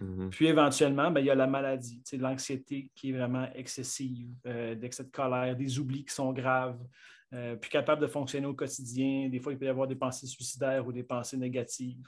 [0.00, 0.30] Mhm.
[0.30, 5.04] Puis éventuellement, ben, il y a la maladie, l'anxiété qui est vraiment excessive, euh, d'excès
[5.04, 6.78] de colère, des oublis qui sont graves,
[7.32, 9.28] euh, plus capable de fonctionner au quotidien.
[9.28, 12.06] Des fois, il peut y avoir des pensées suicidaires ou des pensées négatives.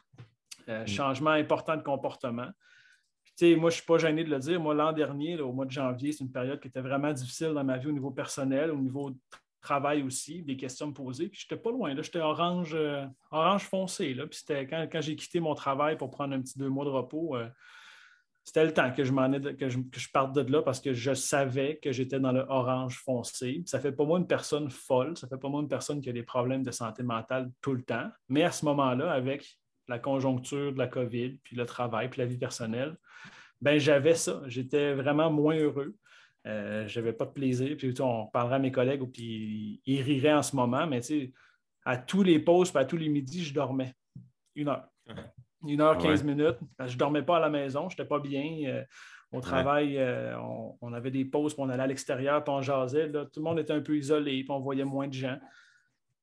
[0.68, 0.88] Euh, mhm.
[0.88, 2.48] Changement important de comportement.
[3.36, 4.60] Puis, moi, je ne suis pas gêné de le dire.
[4.60, 7.64] Moi, l'an dernier, au mois de janvier, c'est une période qui était vraiment difficile dans
[7.64, 9.10] ma vie au niveau personnel, au niveau
[9.60, 11.28] travail aussi, des questions me poser.
[11.28, 11.94] Puis j'étais pas loin.
[11.96, 12.76] J'étais orange,
[13.30, 14.12] orange foncé.
[14.12, 14.26] Là.
[14.26, 16.90] Puis c'était quand, quand j'ai quitté mon travail pour prendre un petit deux mois de
[16.90, 17.36] repos,
[18.44, 19.78] c'était le temps que je m'en que je,
[20.12, 23.62] parte de là parce que je savais que j'étais dans le orange foncé.
[23.66, 26.12] Ça fait pas moi une personne folle, ça fait pas moi une personne qui a
[26.12, 28.10] des problèmes de santé mentale tout le temps.
[28.28, 32.26] Mais à ce moment-là, avec la conjoncture de la COVID, puis le travail, puis la
[32.26, 32.96] vie personnelle,
[33.60, 34.42] ben j'avais ça.
[34.46, 35.94] J'étais vraiment moins heureux.
[36.46, 37.76] Euh, je n'avais pas de plaisir.
[37.76, 41.00] Puis on parlera à mes collègues, puis ils riraient en ce moment, mais
[41.84, 43.94] à tous les pauses, à tous les midis, je dormais
[44.56, 44.88] une heure
[45.66, 46.58] une heure, 15 minutes.
[46.80, 48.64] Je ne dormais pas à la maison, je n'étais pas bien.
[48.66, 48.84] Euh,
[49.32, 50.36] au travail, euh,
[50.82, 53.10] on, avait des pauses, puis on allait à l'extérieur, puis on jasait.
[53.10, 55.38] tout le monde était un peu isolé, puis on voyait moins de gens.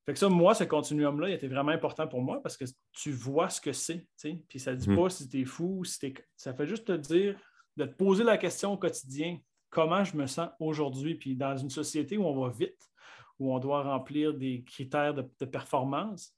[0.06, 3.12] Fait que ça, moi, ce continuum-là, il était vraiment important pour moi parce que tu
[3.12, 4.08] vois ce que c'est.
[4.47, 4.95] Puis ça ne dit mhm.
[4.95, 6.13] pas si tu es fou, si es...
[6.36, 7.36] ça fait juste te dire,
[7.78, 11.69] de te poser la question au quotidien, comment je me sens aujourd'hui, puis dans une
[11.69, 12.89] société où on va vite,
[13.39, 16.34] où on doit remplir des critères de performance,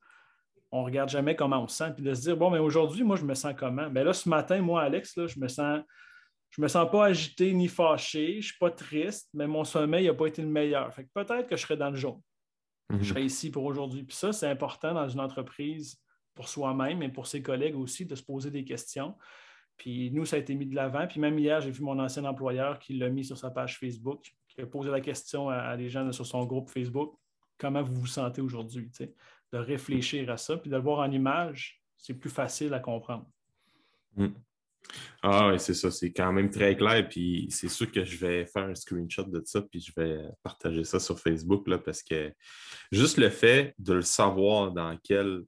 [0.72, 3.04] on ne regarde jamais comment on se sent, puis de se dire, bon, mais aujourd'hui,
[3.04, 3.90] moi, je me sens comment?
[3.90, 5.82] Bien là, ce matin, moi, Alex, là, je me sens.
[6.50, 10.08] Je me sens pas agité ni fâché, je ne suis pas triste, mais mon sommeil
[10.08, 10.94] n'a pas été le meilleur.
[10.94, 12.20] Fait peut-être que je serai dans le jaune.
[12.90, 13.04] Je mhm.
[13.06, 14.04] serai ici pour aujourd'hui.
[14.04, 15.98] Puis ça, c'est important dans une entreprise
[16.34, 19.16] pour soi-même et pour ses collègues aussi de se poser des questions.
[19.78, 21.08] Puis nous, ça a été mis de l'avant.
[21.08, 24.30] Puis même hier, j'ai vu mon ancien employeur qui l'a mis sur sa page Facebook,
[24.50, 27.16] qui a posé la question à, des gens sur son groupe Facebook
[27.62, 28.90] comment vous vous sentez aujourd'hui
[29.52, 33.28] de réfléchir à ça, puis de le voir en image, c'est plus facile à comprendre.
[34.16, 34.30] Hmm.
[35.22, 37.08] Ah oui, c'est ça, c'est quand même très clair.
[37.08, 40.84] Puis c'est sûr que je vais faire un screenshot de ça, puis je vais partager
[40.84, 42.34] ça sur Facebook, là, parce que
[42.92, 45.44] juste le fait de le savoir dans quelle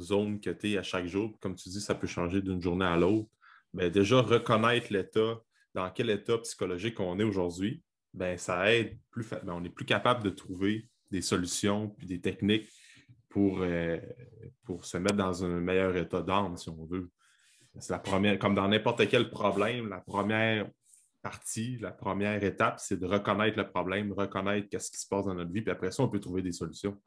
[0.00, 2.86] zone que tu es à chaque jour, comme tu dis, ça peut changer d'une journée
[2.86, 3.28] à l'autre.
[3.74, 5.40] Bien, déjà, reconnaître l'état,
[5.74, 7.82] dans quel état psychologique on est aujourd'hui,
[8.14, 9.28] ben, ça aide plus.
[9.28, 12.70] Ben, on est plus capable de trouver des solutions puis des techniques
[13.28, 13.98] pour, euh,
[14.64, 17.10] pour se mettre dans un meilleur état d'âme, si on veut.
[17.78, 20.68] C'est la première, comme dans n'importe quel problème, la première
[21.22, 25.34] partie, la première étape, c'est de reconnaître le problème, reconnaître qu'est-ce qui se passe dans
[25.34, 27.00] notre vie, puis après ça, on peut trouver des solutions.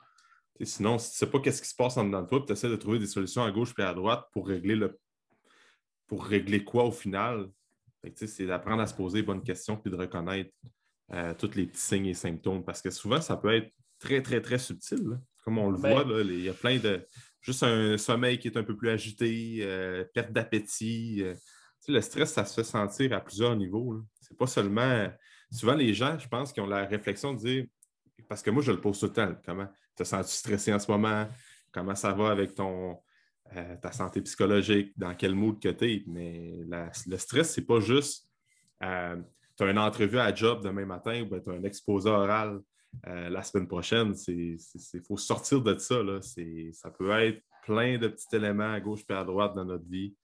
[0.62, 2.76] sinon, si tu ne sais pas qu'est-ce qui se passe dans toi, tu essaies de
[2.76, 4.98] trouver des solutions à gauche et à droite pour régler le
[6.08, 7.50] pour régler quoi au final.
[8.16, 10.52] C'est d'apprendre à se poser les bonnes questions puis de reconnaître
[11.14, 12.66] euh, tous les petits signes et symptômes.
[12.66, 15.18] Parce que souvent, ça peut être très, très, très subtil.
[15.42, 17.06] Comme on le ben voit, là, il y a plein de.
[17.42, 21.24] Juste un sommeil qui est un peu plus agité, euh, perte d'appétit.
[21.24, 21.34] Euh,
[21.88, 24.02] le stress, ça se fait sentir à plusieurs niveaux.
[24.20, 25.12] C'est pas seulement.
[25.52, 27.66] Souvent, les gens, je pense, qui ont la réflexion de dire.
[28.30, 29.36] Parce que moi, je le pose tout le temps.
[29.44, 31.28] Comment te sens-tu stressé en ce moment?
[31.72, 32.98] Comment ça va avec ton,
[33.56, 36.04] euh, ta santé psychologique, dans quel mood que tu es.
[36.08, 36.54] Mais
[37.08, 38.30] le stress, c'est pas juste
[38.84, 39.18] euh,
[39.58, 42.62] tu as une entrevue à job demain matin ou tu as un exposé oral
[43.08, 44.14] euh, la semaine prochaine.
[44.28, 44.58] Il
[45.08, 46.02] faut sortir de ça.
[46.04, 46.20] Là.
[46.22, 50.16] Ça peut être plein de petits éléments à gauche et à droite dans notre vie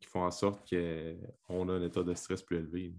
[0.00, 2.94] qui font en sorte qu'on a un état de stress plus élevé.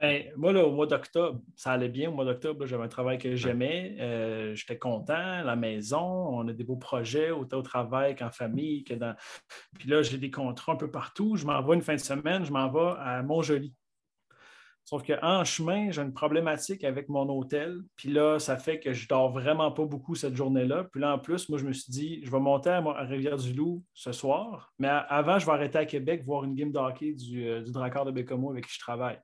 [0.00, 2.10] Ben, moi, au mois d'octobre, ça allait bien.
[2.10, 3.96] Au mois d'octobre, j'avais un travail que j'aimais.
[4.00, 8.82] Euh, j'étais content, la maison, on a des beaux projets, autant au travail qu'en famille.
[8.82, 9.14] Que dans...
[9.78, 11.36] Puis là, j'ai des contrats un peu partout.
[11.36, 13.72] Je m'en vais une fin de semaine, je m'en vais à Montjoli.
[14.84, 17.80] Sauf qu'en chemin, j'ai une problématique avec mon hôtel.
[17.96, 20.84] Puis là, ça fait que je dors vraiment pas beaucoup cette journée-là.
[20.90, 24.12] Puis là, en plus, moi, je me suis dit, je vais monter à, Rivière-du-Loup ce
[24.12, 24.72] soir.
[24.78, 27.70] Mais avant, je vais arrêter à Québec voir une game de hockey du, euh, du
[27.70, 29.18] Dracard de Bécomo avec qui je travaille.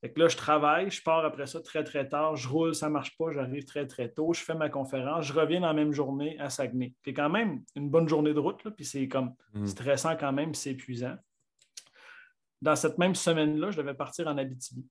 [0.00, 2.88] Fait que là, je travaille, je pars après ça très, très tard, je roule, ça
[2.88, 5.74] ne marche pas, j'arrive très, très tôt, je fais ma conférence, je reviens dans la
[5.74, 6.92] même journée à Saguenay.
[7.04, 9.66] C'est quand même une bonne journée de route, puis c'est comme mm.
[9.66, 11.14] stressant quand même, c'est épuisant
[12.62, 14.86] dans cette même semaine-là, je devais partir en Abitibi.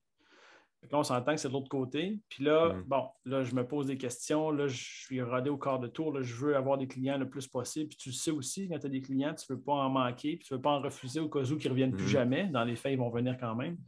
[0.82, 2.20] là, on s'entend que c'est de l'autre côté.
[2.28, 2.82] Puis là, mm.
[2.86, 4.50] bon, là, je me pose des questions.
[4.50, 6.12] Là, je suis rodé au quart de tour.
[6.12, 7.88] Là, je veux avoir des clients le plus possible.
[7.88, 10.36] Puis tu sais aussi, quand tu as des clients, tu ne veux pas en manquer.
[10.36, 12.08] Puis tu ne veux pas en refuser au cas où qu'ils ne reviennent plus mm.
[12.08, 12.44] jamais.
[12.48, 13.78] Dans les faits, ils vont venir quand même.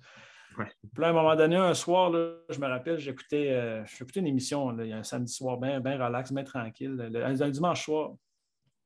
[0.56, 0.66] Puis
[0.98, 2.12] là, à un moment donné, un soir,
[2.48, 3.84] je me rappelle, j'écoutais euh,
[4.16, 7.84] une émission il y a un samedi soir, bien ben relax, bien tranquille, un, dimanche
[7.84, 8.12] soir.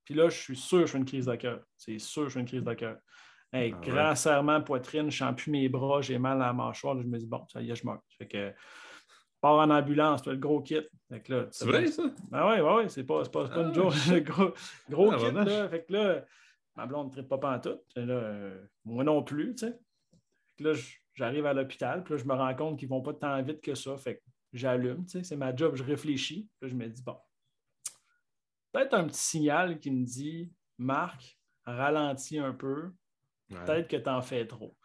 [0.04, 1.60] Puis là, je suis sûr que je fais une crise de cœur.
[1.76, 2.96] C'est sûr que je fais une crise de cœur.
[3.52, 7.00] Hey, ah grand serment poitrine, je ne plus mes bras, j'ai mal à la mâchoire.
[7.00, 8.02] je me dis, bon, ça y est, je meurs.
[8.18, 8.52] Fait que,
[9.40, 10.82] pars en ambulance, le gros kit.
[11.50, 12.02] C'est vrai, ça?
[12.30, 14.22] Ah ouais, ouais, c'est pas, pas, pas une ah, joke.
[14.24, 14.52] gros,
[14.90, 15.68] gros ah, kit, là.
[15.70, 16.24] Fait que là,
[16.76, 17.78] ma blonde ne traite pas en tout.
[17.96, 19.78] Là, euh, moi non plus, tu sais.
[20.58, 20.72] là,
[21.14, 23.62] j'arrive à l'hôpital, puis là, je me rends compte qu'ils ne vont pas tant vite
[23.62, 23.96] que ça.
[23.96, 26.48] Fait que j'allume, tu sais, c'est ma job, je réfléchis.
[26.60, 27.16] Là, je me dis, bon,
[28.72, 32.92] peut-être un petit signal qui me dit, Marc, ralentis un peu,
[33.48, 34.76] Peut-être que tu en fais trop.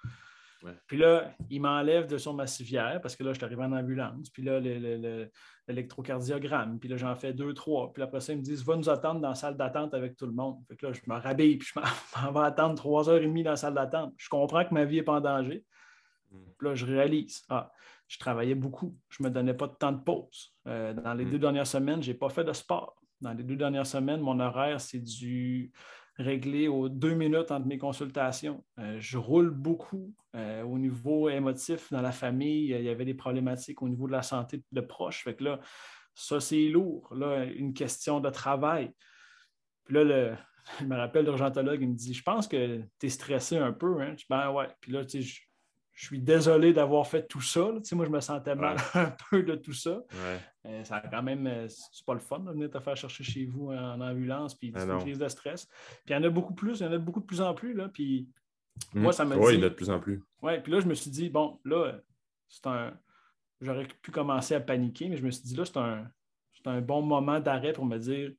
[0.88, 3.72] Puis là, il m'enlève de son ma civière parce que là, je suis arrivé en
[3.72, 4.30] ambulance.
[4.30, 6.80] Puis là, l'électrocardiogramme.
[6.80, 7.92] Puis là, j'en fais deux, trois.
[7.92, 10.26] Puis après ça, ils me disent Va nous attendre dans la salle d'attente avec tout
[10.26, 10.64] le monde.
[10.68, 11.58] Fait que là, je me rhabille.
[11.58, 14.14] Puis je m'en vais attendre trois heures et demie dans la salle d'attente.
[14.18, 15.66] Je comprends que ma vie n'est pas en danger.
[16.32, 16.46] Hmm.
[16.58, 17.72] Puis là, je réalise Ah,
[18.08, 18.98] je travaillais beaucoup.
[19.10, 20.54] Je ne me donnais pas de temps de pause.
[20.68, 21.32] Euh, dans les hmm.
[21.32, 22.96] deux dernières semaines, je n'ai pas fait de sport.
[23.20, 25.72] Dans les deux dernières semaines, mon horaire, c'est du
[26.18, 28.64] réglé aux deux minutes entre mes consultations.
[28.80, 32.72] Euh, je roule beaucoup euh, au niveau émotif dans la famille.
[32.72, 35.24] Il y avait des problématiques au niveau de la santé de proches.
[35.24, 35.60] Fait que là,
[36.14, 37.14] ça, c'est lourd.
[37.16, 38.92] Là, une question de travail.
[39.86, 40.36] Puis là, le,
[40.80, 44.02] je me rappelle l'urgentologue, il me dit Je pense que tu es stressé un peu.
[44.02, 44.12] Hein?
[44.12, 44.68] Je dis Ben ouais.
[44.82, 45.40] Puis là, tu sais,
[45.94, 47.72] je suis désolé d'avoir fait tout ça.
[47.92, 50.04] moi, je me sentais mal un peu de tout ça.
[50.66, 53.24] Euh, ça a quand même, euh, c'est pas le fun de venir te faire chercher
[53.24, 55.66] chez vous en ambulance, puis ah une crise de stress.
[56.06, 57.54] Puis il y en a beaucoup plus, il y en a beaucoup de plus en
[57.54, 57.74] plus.
[57.74, 58.28] Là, puis
[58.94, 59.02] hmm.
[59.02, 60.24] moi, ça me Oui, il y en a de plus en plus.
[60.42, 62.00] Oui, puis là, je me suis dit, bon, là,
[62.48, 62.94] c'est un.
[63.62, 66.10] J'aurais pu commencer à paniquer, mais je me suis dit, là, c'est un,
[66.66, 68.32] un bon moment d'arrêt pour me dire,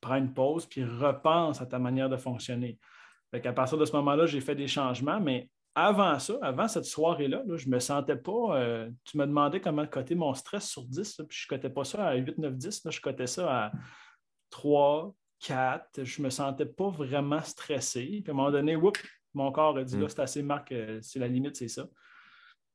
[0.00, 2.78] prends une pause, puis repense à ta manière de fonctionner.
[3.30, 6.86] Fait qu'à partir de ce moment-là, j'ai fait des changements, mais avant ça, avant cette
[6.86, 8.58] soirée-là, je ne me sentais pas.
[8.58, 11.84] Euh, tu me demandais comment coter mon stress sur 10, puis je ne cotais pas
[11.84, 12.82] ça à 8, 9, 10.
[12.90, 13.72] je cotais ça à
[14.50, 16.02] 3, 4.
[16.02, 18.06] Je ne me sentais pas vraiment stressé.
[18.06, 18.76] Puis à un moment donné,
[19.34, 20.08] mon corps a dit là, mm.
[20.08, 21.86] c'est assez marque, euh, c'est la limite, c'est ça.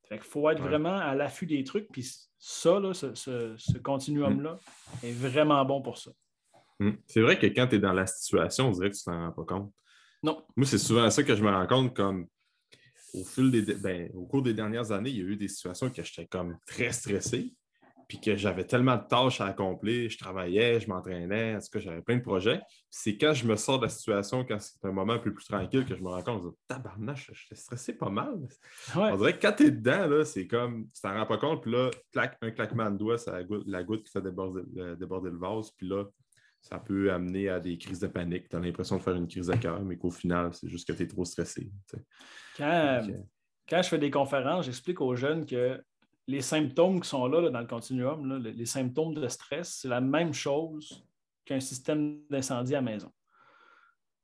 [0.07, 1.89] Fait qu'il faut être vraiment à l'affût des trucs.
[1.91, 4.59] Puis ça, ce, continuum-là
[5.03, 6.11] est vraiment bon pour ça.
[6.79, 6.91] Mm.
[7.05, 9.31] C'est vrai que quand tu es dans la situation, on dirait que tu t'en rends
[9.33, 9.73] pas compte.
[10.23, 10.41] Non.
[10.55, 12.27] Moi, c'est souvent ça que je me rends compte comme
[13.13, 15.89] au, fil des, ben, au cours des dernières années, il y a eu des situations
[15.89, 17.53] que j'étais comme très stressé,
[18.07, 21.79] puis que j'avais tellement de tâches à accomplir, je travaillais, je m'entraînais, en tout cas,
[21.79, 22.61] j'avais plein de projets.
[22.89, 25.45] C'est quand je me sors de la situation, quand c'est un moment un peu plus
[25.45, 28.39] tranquille, que je me rends compte, je me tabarnache, j'étais stressé pas mal.
[28.95, 31.71] On dirait que quand tu es dedans, c'est comme, tu t'en rends pas compte, puis
[31.71, 31.89] là,
[32.41, 33.31] un claquement de doigts, c'est
[33.65, 34.61] la goutte, qui fait déborder,
[34.97, 36.05] déborder le vase, puis là,
[36.63, 38.47] ça peut amener à des crises de panique.
[38.47, 40.93] Tu as l'impression de faire une crise de cœur, mais qu'au final, c'est juste que
[40.93, 41.69] tu es trop stressé.
[42.57, 43.01] Quand,
[43.67, 45.83] quand, je fais des conférences, j'explique aux jeunes que
[46.25, 50.33] les symptômes qui sont là, dans le continuum, les, symptômes de stress, c'est la même
[50.33, 51.05] chose
[51.43, 53.11] qu'un système d'incendie à la maison.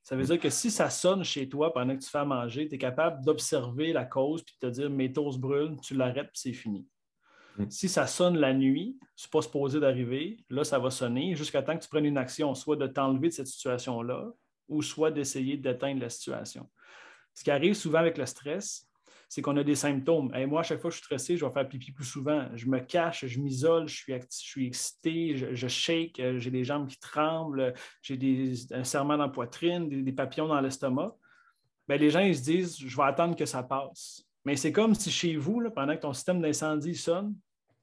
[0.02, 2.70] Ça veut dire que si ça sonne chez toi pendant que tu fais à manger,
[2.70, 6.32] tu es capable d'observer la cause puis de te dire mes toasts brûlent, tu l'arrêtes
[6.32, 6.88] puis c'est fini.
[7.60, 7.70] Mm.
[7.70, 11.78] Si ça sonne la nuit, c'est pas supposé d'arriver, là, ça va sonner jusqu'à temps
[11.78, 14.32] que tu prennes une action, soit de t'enlever de cette situation-là,
[14.70, 16.70] ou soit d'essayer d'éteindre la situation.
[17.34, 18.88] Ce qui arrive souvent avec le stress,
[19.28, 20.34] c'est qu'on a des symptômes.
[20.36, 22.48] Et moi, à chaque fois que je suis stressé, je vais faire pipi plus souvent.
[22.56, 26.64] Je me cache, je m'isole, je suis, je suis excité, je, shake, euh, j'ai les
[26.64, 31.16] jambes qui tremblent, j'ai un serment dans la poitrine, des, papillons dans l'estomac.
[31.88, 34.26] Ben, les gens, ils se disent, je vais attendre que ça passe.
[34.46, 37.36] Mais c'est comme si chez vous, pendant que ton système d'incendie sonne,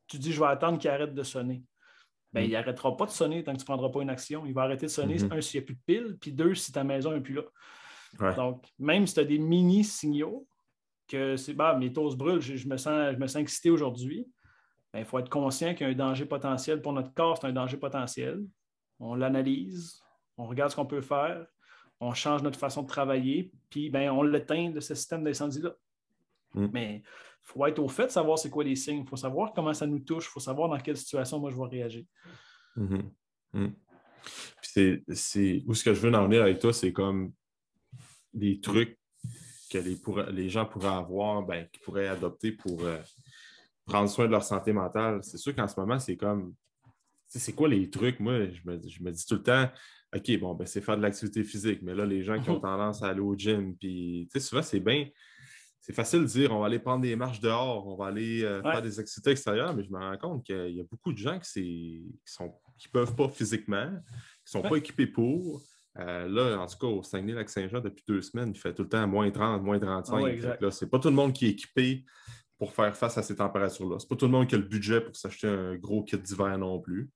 [0.07, 1.63] tu dis, je vais attendre qu'il arrête de sonner.
[2.33, 2.45] Ben, mm.
[2.45, 4.47] il n'arrêtera pas de sonner tant que tu ne prendras pas une action.
[4.47, 5.39] Il va arrêter de sonner, mm-hmm.
[5.39, 7.43] un, s'il n'y a plus de piles, puis deux, si ta maison n'est plus là.
[8.35, 10.47] Donc, même si tu as des mini-signaux,
[11.07, 14.27] que c'est bah, mes taux brûlent, je, me sens, je me sens excité aujourd'hui,
[14.93, 17.47] ben, il faut être conscient qu'il y a un danger potentiel pour notre corps, c'est
[17.47, 18.43] un danger potentiel.
[18.99, 20.01] On l'analyse,
[20.37, 21.47] on regarde ce qu'on peut faire,
[22.01, 25.75] on change notre façon de travailler, puis ben, on l'éteint de ce système d'incendie-là.
[26.55, 26.69] Mm.
[26.73, 27.03] Mais
[27.47, 29.73] il faut être au fait de savoir c'est quoi les signes, il faut savoir comment
[29.73, 32.05] ça nous touche, il faut savoir dans quelle situation moi je vais réagir.
[32.75, 33.69] Mm.
[34.69, 37.33] c'est où ce que je veux en venir avec toi, c'est comme
[38.35, 38.99] des trucs
[39.71, 39.97] que les,
[40.33, 42.99] les gens pourraient avoir, ben, qu'ils pourraient adopter pour euh,
[43.87, 45.21] prendre soin de leur santé mentale.
[45.23, 46.55] C'est sûr qu'en ce moment, c'est comme
[47.29, 48.21] c'est quoi les trucs?
[48.21, 49.69] Moi, je me, je me, dis tout le temps,
[50.15, 53.03] OK, bon, ben, c'est faire de l'activité physique, mais là, les gens qui ont tendance
[53.03, 55.07] à aller au gym, puis souvent, c'est bien
[55.87, 58.61] c'est facile de dire on va aller prendre des marches dehors, on va aller euh,
[58.61, 61.39] faire des activités extérieures, mais je me rends compte qu'il y a beaucoup de gens
[61.39, 62.03] qui
[62.41, 62.47] ne
[62.77, 65.63] qui peuvent pas physiquement, qui ne sont pas équipés pour.
[66.01, 69.07] Euh, là, en tout cas, au Saguenay-Lac-Saint-Jean, depuis deux semaines, il fait tout le temps
[69.07, 70.41] moins 30, moins 35.
[70.61, 72.05] Ce c'est pas tout le monde qui est équipé
[72.59, 74.01] pour faire face à ces températures-là.
[74.01, 76.59] C'est pas tout le monde qui a le budget pour s'acheter un gros kit d'hiver
[76.59, 77.09] non plus.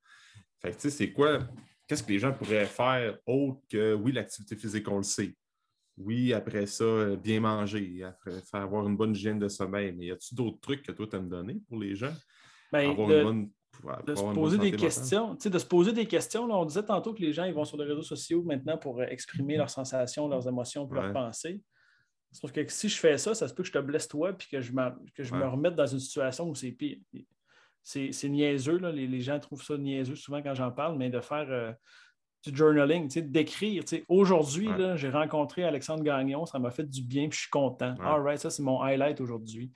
[0.63, 1.41] Fait tu sais, c'est quoi?
[1.89, 5.35] Qu'est-ce que les gens pourraient faire autre que, oui, l'activité physique, on le sait.
[6.05, 9.93] Oui, après ça, euh, bien manger, après faire avoir une bonne hygiène de sommeil.
[9.93, 12.13] Mais y a-t-il d'autres trucs que toi, tu as me donner pour les gens?
[12.73, 13.51] Ben, avoir une bonne
[14.07, 15.35] de se poser des questions.
[15.35, 16.45] de se poser des questions.
[16.45, 19.05] on disait tantôt que les gens ils vont sur les réseaux sociaux maintenant pour euh,
[19.05, 21.61] exprimer leurs sensations, leurs émotions, leurs pensées.
[22.33, 24.49] Sauf que si je fais ça, ça se peut que je te blesse toi puis
[24.49, 24.73] que je,
[25.15, 26.99] que je me remette dans une situation où c'est pire.
[27.83, 31.73] C'est niaiseux, Les, gens trouvent ça niaiseux souvent quand j'en parle, mais de faire euh,
[32.44, 33.85] du journaling, d'écrire.
[34.09, 37.94] Aujourd'hui, j'ai rencontré Alexandre Gagnon, ça m'a fait du bien, puis je suis content.
[38.00, 39.72] All right, ça, c'est mon highlight aujourd'hui.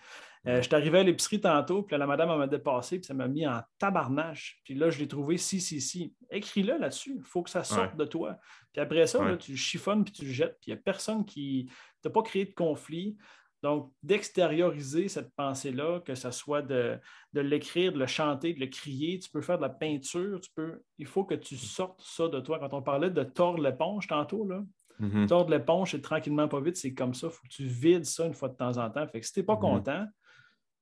[0.46, 3.28] Euh, je suis arrivé à l'épicerie tantôt, puis la madame m'a dépassé, puis ça m'a
[3.28, 4.60] mis en tabarnache.
[4.64, 6.14] Puis là, je l'ai trouvé si, si, si.
[6.30, 7.14] Écris-le là-dessus.
[7.16, 8.36] Il faut que ça sorte de toi.
[8.72, 10.58] Puis après ça, tu chiffonnes, puis tu le jettes.
[10.60, 11.70] Puis il n'y a personne qui.
[12.02, 13.16] Tu pas créé de conflit.
[13.64, 17.00] Donc, d'extérioriser cette pensée-là, que ce soit de,
[17.32, 20.82] l'écrire, de le chanter, de le crier, tu peux faire de la peinture, tu peux,
[20.98, 22.58] il faut que tu sortes ça de toi.
[22.58, 24.62] Quand on parlait de tordre l'éponge tantôt, là,
[25.00, 25.28] mm-hmm.
[25.28, 28.26] tordre l'éponge, c'est tranquillement pas vite, c'est comme ça, il faut que tu vides ça
[28.26, 29.08] une fois de temps en temps.
[29.08, 29.60] Fait que si tu n'es pas mm-hmm.
[29.60, 30.06] content,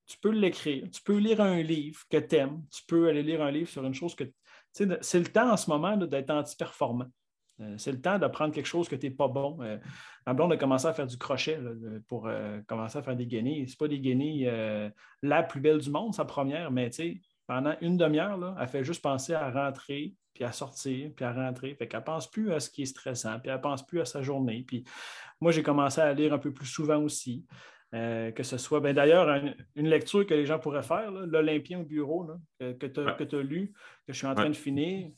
[0.07, 3.43] tu peux l'écrire, tu peux lire un livre que tu aimes, tu peux aller lire
[3.43, 4.25] un livre sur une chose que.
[4.73, 4.87] C'est
[5.21, 7.07] le temps en ce moment d'être anti-performant.
[7.61, 9.59] Euh, c'est le temps d'apprendre quelque chose que tu n'es pas bon.
[9.61, 9.79] Euh,
[10.27, 11.59] ma blonde a commencé à faire du crochet
[12.09, 13.69] pour euh, commencer à faire des guenilles.
[13.69, 14.51] Ce pas des guenilles
[15.23, 16.91] la plus belle du monde, sa première, mais
[17.47, 21.75] pendant une demi-heure, elle fait juste penser à rentrer, puis à sortir, puis à rentrer.
[21.75, 24.01] Fait qu'elle ne pense plus à ce qui est stressant, puis elle ne pense plus
[24.01, 24.65] à sa journée.
[24.67, 24.85] Puis
[25.41, 27.45] moi, j'ai commencé à lire un peu plus souvent aussi.
[27.93, 29.29] que ce soit, ben, d'ailleurs,
[29.75, 32.27] une lecture que les gens pourraient faire, l'Olympien au bureau,
[32.59, 33.73] que, tu as, lu,
[34.07, 35.11] que je suis en train de finir,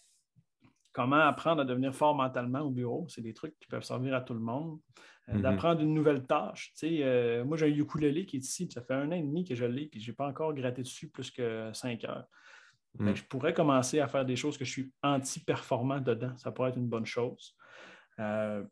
[0.95, 3.07] comment apprendre à devenir fort mentalement au bureau.
[3.09, 4.79] C'est des trucs qui peuvent servir à tout le monde.
[5.29, 5.43] Euh, mhm.
[5.43, 6.73] D'apprendre une nouvelle tâche.
[6.85, 9.55] Euh, moi, j'ai un ukulélé qui est ici, ça fait un an et demi que
[9.55, 12.27] je l'ai, puis je n'ai pas encore gratté dessus plus que cinq heures.
[12.99, 13.17] Mhm.
[13.17, 16.37] Je pourrais commencer à faire des choses que je suis anti-performant dedans.
[16.37, 17.57] Ça pourrait être une bonne chose.
[18.21, 18.63] Euh,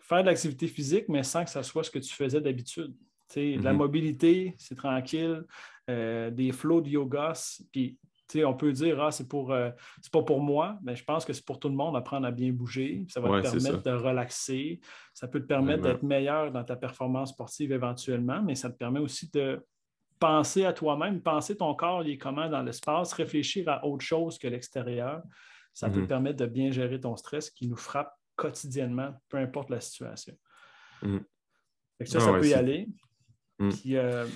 [0.00, 2.94] faire de l'activité physique, mais sans que ça soit ce que tu faisais d'habitude.
[3.36, 3.76] La mhm.
[3.76, 5.44] mobilité, c'est tranquille.
[5.86, 7.34] des flots de yoga,
[7.72, 7.98] puis
[8.36, 9.70] on peut dire, ah, c'est pour euh,
[10.12, 12.52] pas pour moi, mais je pense que c'est pour tout le monde apprendre à bien
[12.52, 13.04] bouger.
[13.08, 14.80] Ça va te permettre de relaxer.
[15.14, 19.00] Ça peut te permettre d'être meilleur dans ta performance sportive éventuellement, mais ça te permet
[19.00, 19.64] aussi de
[20.18, 24.38] penser à toi-même, penser ton corps, il est comment dans l'espace, réfléchir à autre chose
[24.38, 25.22] que l'extérieur.
[25.72, 26.08] Ça peut te mm-hmm.
[26.08, 30.36] permettre de bien gérer ton stress qui nous frappe quotidiennement, peu importe la situation.
[31.02, 31.24] Mm-hmm.
[32.06, 32.88] Ça, ça peut y aller.
[33.58, 33.68] Mm.
[33.70, 34.26] Puis, euh,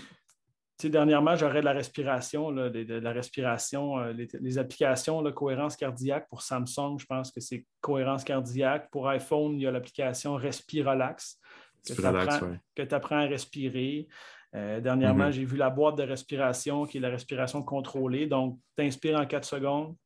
[0.91, 6.43] dernièrement, j'aurais de la respiration, de, la respiration, euh, les, applications, la cohérence cardiaque pour
[6.43, 8.91] Samsung, je pense que c'est cohérence cardiaque.
[8.91, 11.39] Pour iPhone, il y a l'application Respirelax
[11.87, 14.07] que tu apprends, à respirer.
[14.55, 15.33] Euh, dernièrement, mm-hmm.
[15.33, 18.27] j'ai vu la boîte de respiration qui est la respiration contrôlée.
[18.27, 19.97] Donc, tu inspires en 4 secondes,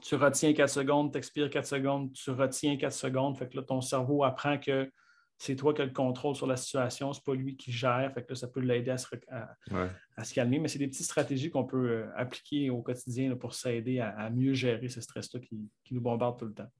[0.00, 3.38] tu retiens 4 secondes, tu expires 4 secondes, tu retiens 4 secondes.
[3.38, 4.90] Fait que là, ton cerveau apprend que
[5.38, 8.24] c'est toi qui as le contrôle sur la situation, c'est pas lui qui gère, fait
[8.24, 10.58] que ça peut l'aider à, se, calmer.
[10.58, 14.54] Mais c'est des petites stratégies qu'on peut euh, appliquer au quotidien pour s'aider à, mieux
[14.54, 15.58] gérer ce stress-là qui,
[15.90, 16.70] nous bombarde tout le temps.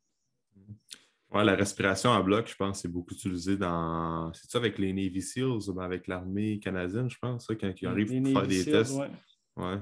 [1.30, 4.32] Ouais, la respiration en bloc, je pense, c'est beaucoup utilisé dans.
[4.32, 8.22] C'est ça avec les Navy SEALs, ou avec l'armée canadienne, je pense, quand ils arrivent
[8.22, 8.96] pour faire des tests.
[8.96, 9.10] Ouais.
[9.56, 9.78] ouais.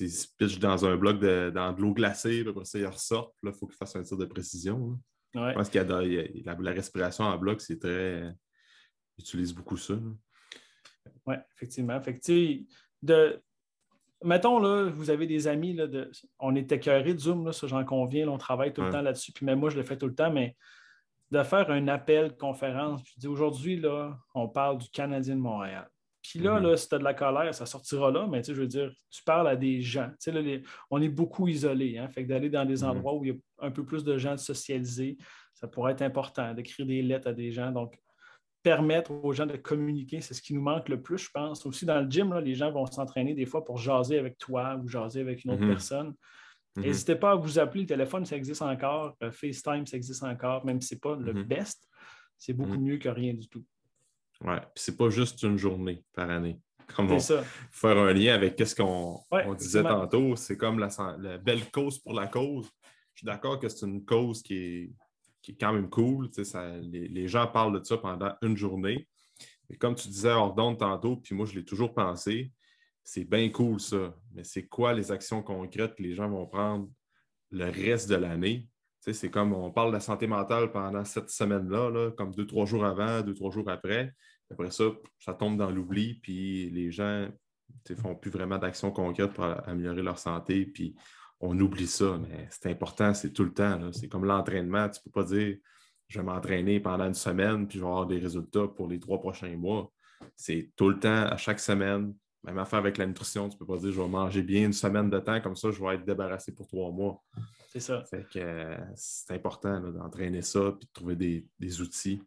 [0.00, 2.86] Ils se pitchent dans un bloc de, dans de l'eau glacée, puis après ça, ils
[2.86, 3.36] ressortent.
[3.42, 4.98] Là, il faut qu'ils fassent un tir de précision.
[5.48, 8.22] Je pense qu'il y a, la, respiration en bloc, c'est très.
[9.16, 9.94] Ils utilisent beaucoup ça.
[11.26, 12.00] Oui, effectivement.
[12.00, 12.20] Fait
[13.02, 13.40] de,
[14.24, 17.66] mettons, là, vous avez des amis, là, de, on est écœuré de Zoom, là, ça
[17.66, 20.08] j'en conviens, on travaille tout le temps là-dessus, puis même moi, je le fais tout
[20.08, 20.56] le temps, mais
[21.30, 25.88] de faire un appel, conférence, je dis aujourd'hui, là, on parle du Canadien de Montréal.
[26.28, 26.62] Puis là, mm-hmm.
[26.62, 29.22] là si tu as de la colère, ça sortira là, mais je veux dire, tu
[29.22, 30.10] parles à des gens.
[30.22, 31.96] Tu sais, on est beaucoup isolés.
[31.96, 32.88] Hein, fait que d'aller dans des mm-hmm.
[32.88, 35.16] endroits où il y a un peu plus de gens de socialiser,
[35.54, 37.72] ça pourrait être important, d'écrire des lettres à des gens.
[37.72, 37.98] Donc,
[38.62, 41.64] permettre aux gens de communiquer, c'est ce qui nous manque le plus, je pense.
[41.64, 44.88] Aussi, dans le gym, les gens vont s'entraîner des fois pour jaser avec toi ou
[44.88, 45.68] jaser avec une autre mhm.
[45.70, 46.14] personne.
[46.76, 46.84] Mhm.
[46.84, 47.82] N'hésitez pas à vous appeler.
[47.82, 49.16] Le téléphone, ça existe encore.
[49.22, 50.66] Euh, FaceTime, ça existe encore.
[50.66, 51.42] Même si ce n'est pas le mhm.
[51.44, 51.88] best,
[52.36, 53.64] c'est beaucoup mieux que rien du tout.
[54.44, 56.60] Oui, puis c'est pas juste une journée par année.
[56.94, 57.44] Comme ça.
[57.70, 62.14] Faire un lien avec ce qu'on disait tantôt, c'est comme la, la, belle cause pour
[62.14, 62.70] la cause.
[63.14, 64.90] Je suis d'accord que c'est une cause qui est
[65.48, 66.28] qui est quand même cool.
[66.82, 69.08] les, gens parlent de ça pendant une journée.
[69.68, 72.52] Mais comme tu disais hors tantôt, puis moi, je l'ai toujours pensé,
[73.02, 74.14] c'est bien cool ça.
[74.34, 76.90] Mais c'est quoi les actions concrètes que les gens vont prendre
[77.50, 78.68] le reste de l'année?
[79.12, 82.84] C'est comme on parle de la santé mentale pendant cette semaine-là, comme deux, trois jours
[82.84, 84.12] avant, deux, trois jours après.
[84.50, 84.84] Après ça,
[85.18, 87.28] ça tombe dans l'oubli, puis les gens
[87.90, 90.66] ne font plus vraiment d'actions concrètes pour améliorer leur santé.
[90.66, 90.94] Puis
[91.40, 93.92] on oublie ça, mais c'est important, c'est tout le temps.
[93.92, 94.88] C'est comme l'entraînement.
[94.88, 95.56] Tu ne peux pas dire
[96.08, 99.20] je vais m'entraîner pendant une semaine puis je vais avoir des résultats pour les trois
[99.20, 99.92] prochains mois.
[100.34, 102.14] C'est tout le temps, à chaque semaine.
[102.44, 104.72] Même affaire avec la nutrition, tu ne peux pas dire je vais manger bien une
[104.72, 107.22] semaine de temps, comme ça, je vais être débarrassé pour trois mois.
[107.68, 108.02] C'est ça.
[108.94, 112.22] c'est important d'entraîner ça puis de trouver des, des outils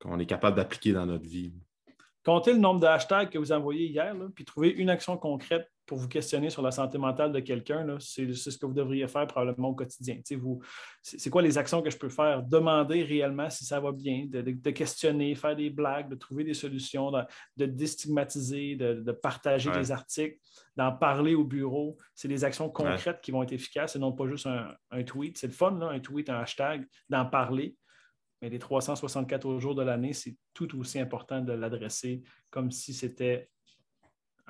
[0.00, 1.52] qu'on est capable d'appliquer dans notre vie.
[2.24, 5.96] Comptez le nombre de hashtags que vous envoyez hier, puis trouvez une action concrète pour
[5.96, 9.70] vous questionner sur la santé mentale de quelqu'un, c'est ce que vous devriez faire probablement
[9.70, 10.20] au quotidien.
[11.02, 12.42] C'est quoi les actions que je peux faire?
[12.42, 17.10] Demander réellement si ça va bien, de, questionner, faire des blagues, de trouver des solutions,
[17.56, 20.38] de, déstigmatiser, de, partager des articles,
[20.76, 21.96] d'en parler au bureau.
[22.14, 25.38] C'est des actions concrètes qui vont être efficaces et non pas juste un, tweet.
[25.38, 27.74] C'est le fun, un tweet, un hashtag, d'en parler.
[28.42, 33.48] Mais les 364 jours de l'année, c'est tout aussi important de l'adresser comme si c'était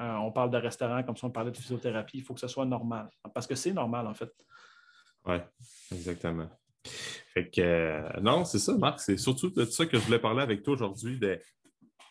[0.00, 2.18] euh, on parle de restaurant comme si on parlait de physiothérapie.
[2.18, 3.08] Il faut que ce soit normal.
[3.34, 4.30] Parce que c'est normal, en fait.
[5.26, 5.36] Oui,
[5.92, 6.48] exactement.
[7.34, 9.00] Fait euh, non, c'est ça, Marc.
[9.00, 11.40] C'est surtout de ça que je voulais parler avec toi aujourd'hui, de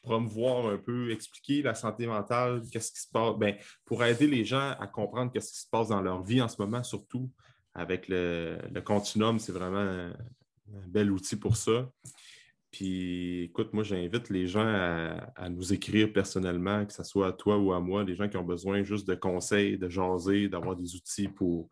[0.04, 4.46] promouvoir un peu, expliquer la santé mentale, qu'est-ce qui se passe, ben, pour aider les
[4.46, 7.30] gens à comprendre qu'est-ce qui se passe dans leur vie en ce moment, surtout
[7.74, 10.14] avec le continuum, c'est vraiment un,
[10.88, 11.90] bel outil pour ça.
[12.72, 17.58] Puis écoute, moi, j'invite les gens à, nous écrire personnellement, que ce soit à toi
[17.58, 20.96] ou à moi, des gens qui ont besoin juste de conseils, de jaser, d'avoir des
[20.96, 21.70] outils pour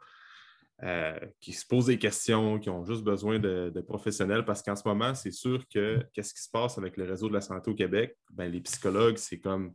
[0.84, 4.88] euh, qui se posent des questions, qui ont juste besoin de, professionnels, parce qu'en ce
[4.88, 7.76] moment, c'est sûr que qu'est-ce qui se passe avec le réseau de la santé au
[7.76, 8.18] Québec?
[8.32, 9.74] Bien, les psychologues, c'est comme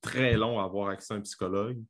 [0.00, 1.82] très long à avoir accès à un psychologue.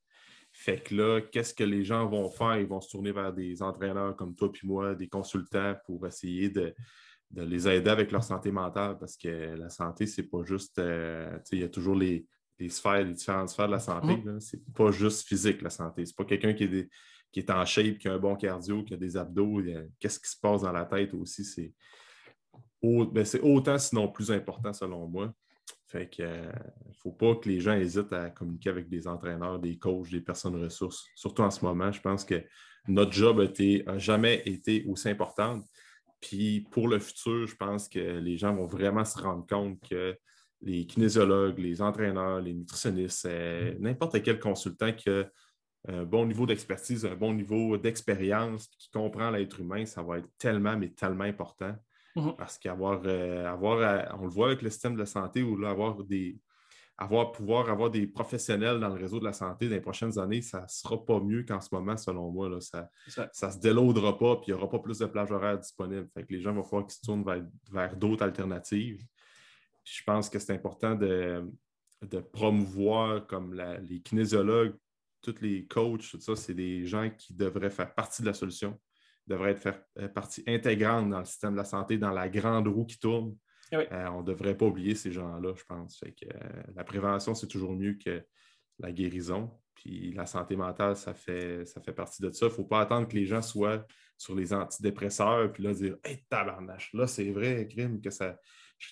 [0.55, 2.59] Fait que là, qu'est-ce que les gens vont faire?
[2.59, 6.51] Ils vont se tourner vers des entraîneurs comme toi puis moi, des consultants pour essayer
[6.51, 6.75] de,
[7.33, 10.79] de les aider avec leur santé mentale parce que la santé, c'est pas juste.
[10.79, 12.27] Euh, il y a toujours les,
[12.69, 14.15] sphères, les différentes sphères de la santé.
[14.15, 14.41] Mm-hmm.
[14.41, 16.05] C'est pas juste physique, la santé.
[16.05, 16.89] C'est pas quelqu'un qui est,
[17.33, 19.63] qui est en shape, qui a un bon cardio, qui a des abdos.
[19.99, 21.45] Qu'est-ce qui se passe dans la tête aussi?
[21.45, 21.73] C'est
[22.83, 25.33] ben, autant, sinon plus important selon moi.
[25.87, 26.53] Fait que ne euh,
[27.03, 30.63] faut pas que les gens hésitent à communiquer avec des entraîneurs, des coachs, des personnes
[30.63, 31.07] ressources.
[31.15, 32.43] Surtout en ce moment, je pense que
[32.89, 35.63] notre job n'a jamais été aussi important.
[36.23, 40.17] Puis pour le futur, je pense que les gens vont vraiment se rendre compte que
[40.63, 45.25] les kinésiologues, les entraîneurs, les nutritionnistes, euh, n'importe quel consultant qui a
[45.89, 50.29] un bon niveau d'expertise, un bon niveau d'expérience, qui comprend l'être humain, ça va être
[50.39, 51.75] tellement, mais tellement important.
[52.15, 52.37] Mm-hmm.
[52.37, 55.57] Parce qu'avoir, euh, avoir, euh, on le voit avec le système de la santé, ou
[55.57, 56.39] là, avoir des,
[57.03, 60.43] avoir, pouvoir avoir des professionnels dans le réseau de la santé dans les prochaines années,
[60.43, 62.49] ça ne sera pas mieux qu'en ce moment, selon moi.
[62.49, 62.61] Là.
[62.61, 62.89] Ça
[63.47, 66.09] ne se déloadera pas, puis il n'y aura pas plus de plages horaires disponibles.
[66.15, 67.25] Fait que les gens vont falloir qu'ils se tournent
[67.71, 69.05] vers, d'autres alternatives.
[69.85, 71.45] je pense que c'est important de,
[72.03, 74.75] de, promouvoir comme les kinésiologues,
[75.23, 78.79] tous les coachs, tout ça, c'est des gens qui devraient faire partie de la solution,
[79.27, 82.69] devraient être faire euh, partie intégrante dans le système de la santé, dans la grande
[82.69, 83.37] roue qui tourne.
[83.73, 85.99] Eh euh, on ne devrait pas oublier ces gens-là, je pense.
[86.01, 88.23] que, euh, la prévention, c'est toujours mieux que
[88.79, 89.51] la guérison.
[89.75, 92.47] Puis la santé mentale, ça fait, ça fait partie de ça.
[92.47, 93.85] Il ne faut pas attendre que les gens soient
[94.19, 98.39] sur les antidépresseurs, puis là, dire Hey, tabarnache, là, c'est vrai, crime, que ça.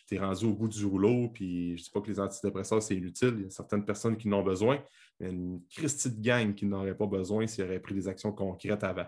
[0.06, 2.96] T'es rendu au bout du rouleau, puis je ne dis pas que les antidépresseurs, c'est
[2.96, 3.34] inutile.
[3.38, 4.82] Il y a certaines personnes qui n'ont besoin,
[5.18, 8.84] mais une Christie de gang qui n'aurait pas besoin s'il aurait pris des actions concrètes
[8.84, 9.06] avant.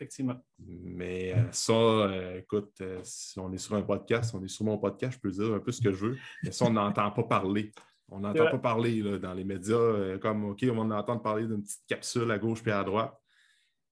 [0.00, 0.40] Effectivement.
[0.58, 4.64] Mais euh, ça, euh, écoute, euh, si on est sur un podcast, on est sur
[4.64, 7.10] mon podcast, je peux dire un peu ce que je veux, mais ça, on n'entend
[7.10, 7.70] pas parler.
[8.08, 11.84] On n'entend pas parler dans les médias, comme OK, on va entendre parler d'une petite
[11.86, 13.14] capsule à gauche puis à droite.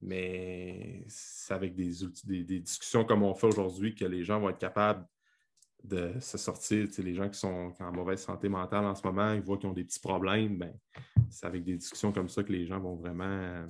[0.01, 1.93] Mais c'est avec des,
[2.25, 5.07] des, discussions comme on fait aujourd'hui que les gens vont être capables
[5.85, 6.89] de se sortir.
[6.99, 9.75] les gens qui sont en mauvaise santé mentale en ce moment, ils voient qu'ils ont
[9.75, 10.57] des petits problèmes.
[10.57, 10.73] Ben,
[11.29, 13.67] c'est avec des discussions comme ça que les gens vont vraiment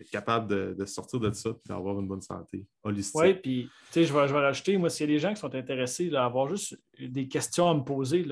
[0.00, 3.20] être capables de, sortir de ça et d'avoir une bonne santé holistique.
[3.20, 5.54] Oui, puis je vais, je vais rajouter, moi, s'il y a des gens qui sont
[5.54, 8.24] intéressés à avoir juste des questions à me poser,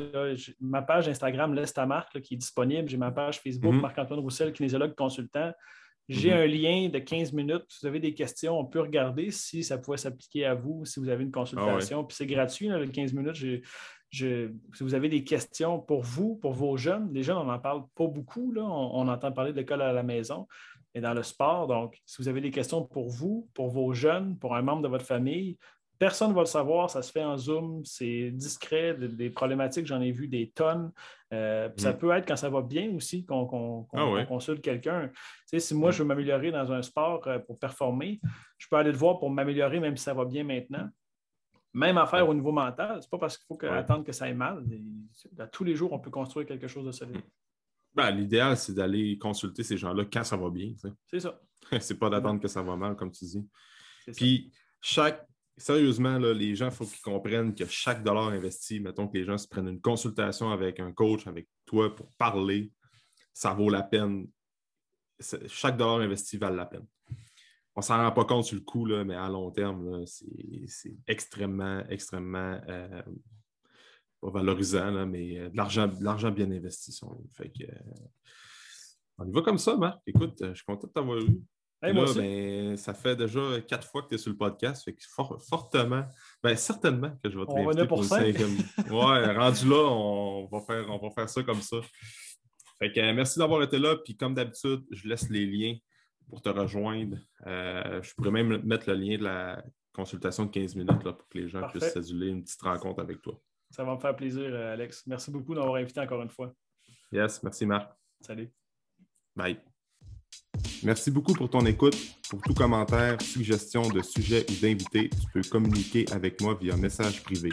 [0.61, 2.89] ma page Instagram Laisse ta marque qui est disponible.
[2.89, 3.81] J'ai ma page Facebook mm-hmm.
[3.81, 5.53] Marc-Antoine Roussel, kinésiologue consultant.
[6.09, 6.37] J'ai mhm.
[6.37, 7.65] un lien de 15 minutes.
[7.69, 11.01] Si vous avez des questions, on peut regarder si ça pouvait s'appliquer à vous, si
[11.01, 12.01] vous avez une consultation.
[12.01, 13.63] Ah Puis c'est gratuit, là, 15 minutes.
[14.15, 17.85] Si vous avez des questions pour vous, pour vos jeunes, les jeunes, on n'en parle
[17.95, 18.53] pas beaucoup.
[18.53, 18.63] Là.
[18.63, 20.47] On, entend parler de l'école à la maison
[20.95, 21.67] et dans le sport.
[21.67, 24.89] Donc, si vous avez des questions pour vous, pour vos jeunes, pour un membre de
[24.89, 25.59] votre famille,
[25.99, 30.01] Personne ne va le savoir, ça se fait en Zoom, c'est discret, des problématiques, j'en
[30.01, 30.91] ai vu des tonnes.
[31.33, 31.99] Euh, ça mm.
[31.99, 35.11] peut être quand ça va bien aussi qu'on ah consulte quelqu'un.
[35.57, 35.93] si moi, mm.
[35.93, 38.21] je veux m'améliorer dans un sport euh, pour performer,
[38.59, 40.89] je peux aller le voir pour m'améliorer même si ça va bien maintenant.
[41.75, 44.65] Même affaire au niveau mental, c'est pas parce qu'il faut attendre que ça aille mal.
[45.53, 47.21] tous les jours, on peut construire quelque chose de solide.
[47.93, 50.73] Ben, L'idéal, c'est d'aller consulter ces gens-là quand ça va bien.
[51.09, 51.41] C'est ça.
[51.81, 53.49] c'est pas d'attendre que ça va mal, comme tu dis.
[54.15, 59.19] Puis, chaque sérieusement, les gens, il faut qu'ils comprennent que chaque dollar investi, mettons que
[59.19, 62.73] les gens se prennent une consultation avec un coach, avec toi pour parler,
[63.33, 64.27] ça vaut la peine.
[65.47, 66.87] Chaque dollar investi vale la peine.
[67.77, 70.97] On ne s'en rend pas compte sur le coup, là, mais à long terme, c'est
[71.09, 73.03] extrêmement, extrêmement euh,
[74.21, 76.99] pas valorisant, mais euh, de l'argent bien investi.
[77.33, 78.07] Fait que, euh,
[79.19, 80.01] on y va comme ça, Marc.
[80.07, 81.43] Écoute, je suis content de t'avoir eu
[81.93, 84.85] ben, ça fait déjà quatre fois que tu es sur le podcast.
[84.85, 84.97] Fait
[85.49, 86.05] fortement,
[86.43, 88.57] ben, certainement que je vais te inviter pour, le cinquième.
[88.91, 91.77] Ouais, rendu là, on va, faire, on va faire ça comme ça.
[92.79, 93.97] Fait que, merci d'avoir été là.
[94.05, 95.77] Puis comme d'habitude, je laisse les liens
[96.29, 97.17] pour te rejoindre.
[97.47, 101.29] Euh, je pourrais même mettre le lien de la consultation de 15 minutes là, pour
[101.29, 103.41] que les gens puissent s'aduler une petite rencontre avec toi.
[103.71, 105.07] Ça va me faire plaisir, euh, Alex.
[105.07, 106.55] Merci beaucoup d'avoir invité encore une fois.
[107.13, 107.93] Yes, merci Marc.
[108.21, 108.51] Salut.
[109.35, 109.59] Bye.
[110.83, 111.97] Merci beaucoup pour ton écoute.
[112.29, 117.23] Pour tout commentaire, suggestion de sujet ou d'invité, tu peux communiquer avec moi via message
[117.23, 117.51] privé.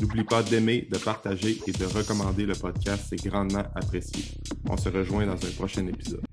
[0.00, 4.24] N'oublie pas d'aimer, de partager et de recommander le podcast, c'est grandement apprécié.
[4.68, 6.24] On se rejoint dans un prochain épisode.